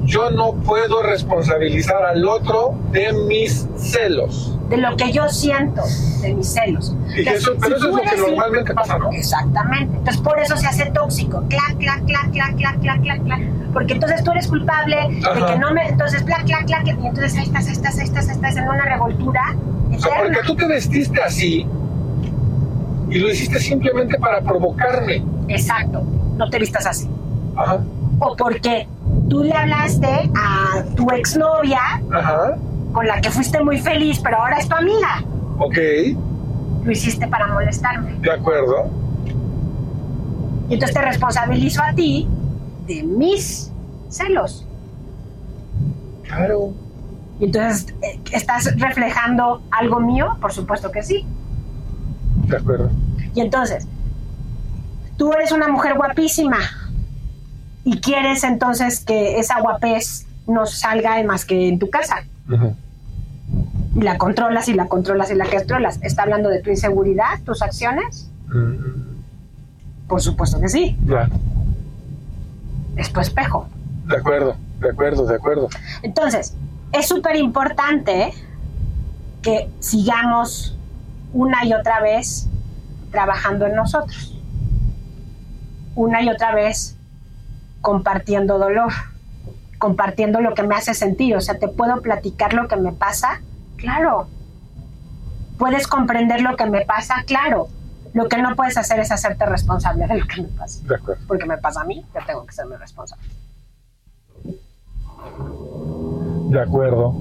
[0.03, 5.81] Yo no puedo responsabilizar al otro de mis celos de lo que yo siento,
[6.21, 6.95] de mis celos.
[7.13, 9.11] Y eso, pero eso es lo que normalmente pasa, ¿no?
[9.11, 9.97] Exactamente.
[9.97, 11.43] Entonces por eso se hace tóxico.
[11.49, 13.41] Clac, clac, clac, clac, clac, clac, clac, clac.
[13.73, 15.89] Porque entonces tú eres culpable de que no me.
[15.89, 16.87] Entonces, clac, clac, clac.
[16.87, 19.55] Y entonces ahí estás, ahí estás, ahí estás, ahí estás en una revoltura.
[19.93, 21.67] O sea, porque tú te vestiste así
[23.09, 25.21] y lo hiciste simplemente para provocarme.
[25.49, 26.01] Exacto.
[26.37, 27.09] No te vistas así.
[27.57, 27.81] Ajá.
[28.19, 28.87] O porque
[29.31, 31.81] tú le hablaste a tu exnovia.
[32.13, 32.55] Ajá
[32.91, 35.23] con la que fuiste muy feliz, pero ahora es tu amiga.
[35.57, 35.77] Ok.
[36.83, 38.15] Lo hiciste para molestarme.
[38.19, 38.89] De acuerdo.
[40.69, 42.27] Y entonces te responsabilizo a ti
[42.87, 43.71] de mis
[44.09, 44.65] celos.
[46.23, 46.73] Claro.
[47.39, 50.37] Y entonces, eh, ¿estás reflejando algo mío?
[50.39, 51.25] Por supuesto que sí.
[52.47, 52.89] De acuerdo.
[53.33, 53.87] Y entonces,
[55.17, 56.59] tú eres una mujer guapísima
[57.83, 62.23] y quieres entonces que esa guapez no salga más que en tu casa.
[63.95, 65.99] Y la controlas y la controlas y la controlas.
[66.01, 68.29] ¿Está hablando de tu inseguridad, tus acciones?
[68.47, 70.97] Mm, Por supuesto que sí.
[71.05, 71.29] Ya.
[72.97, 73.67] Es tu espejo.
[74.07, 75.69] De acuerdo, de acuerdo, de acuerdo.
[76.03, 76.53] Entonces,
[76.91, 78.33] es súper importante
[79.41, 80.75] que sigamos
[81.33, 82.47] una y otra vez
[83.11, 84.37] trabajando en nosotros.
[85.95, 86.97] Una y otra vez
[87.81, 88.91] compartiendo dolor,
[89.77, 91.35] compartiendo lo que me hace sentir.
[91.35, 93.41] O sea, te puedo platicar lo que me pasa,
[93.77, 94.27] claro.
[95.57, 97.67] Puedes comprender lo que me pasa, claro.
[98.13, 100.81] Lo que no puedes hacer es hacerte responsable de lo que me pasa.
[100.87, 101.23] De acuerdo.
[101.27, 103.25] Porque me pasa a mí, yo tengo que serme responsable.
[106.49, 107.13] De acuerdo.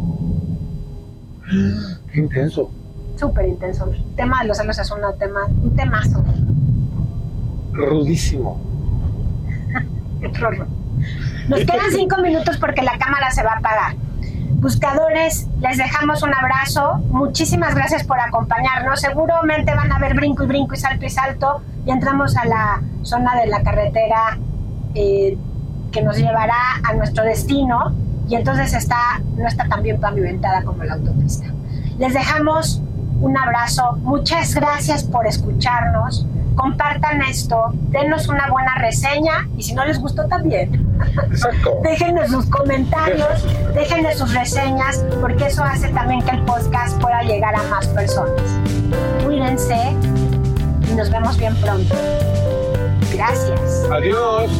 [2.13, 2.71] Qué intenso.
[3.17, 3.87] Súper intenso.
[3.87, 6.25] El tema de los celos es un tema, un temazo.
[7.73, 8.70] Rudísimo.
[11.49, 13.97] Nos quedan cinco minutos porque la cámara se va a apagar.
[14.61, 16.99] Buscadores, les dejamos un abrazo.
[17.11, 19.01] Muchísimas gracias por acompañarnos.
[19.01, 21.63] Seguramente van a ver brinco y brinco y salto y salto.
[21.87, 24.39] Y entramos a la zona de la carretera
[24.95, 25.39] eh,
[25.91, 27.95] que nos llevará a nuestro destino.
[28.29, 31.47] Y entonces está, no está tan bien pavimentada como la autopista.
[31.99, 32.83] Les dejamos
[33.21, 33.99] un abrazo.
[34.03, 36.27] Muchas gracias por escucharnos.
[36.55, 40.87] Compartan esto, denos una buena reseña y si no les gustó también,
[41.31, 41.79] Exacto.
[41.83, 47.55] déjenos sus comentarios, déjenos sus reseñas, porque eso hace también que el podcast pueda llegar
[47.55, 48.43] a más personas.
[49.25, 49.97] Cuídense
[50.91, 51.95] y nos vemos bien pronto.
[53.13, 53.87] Gracias.
[53.91, 54.51] Adiós.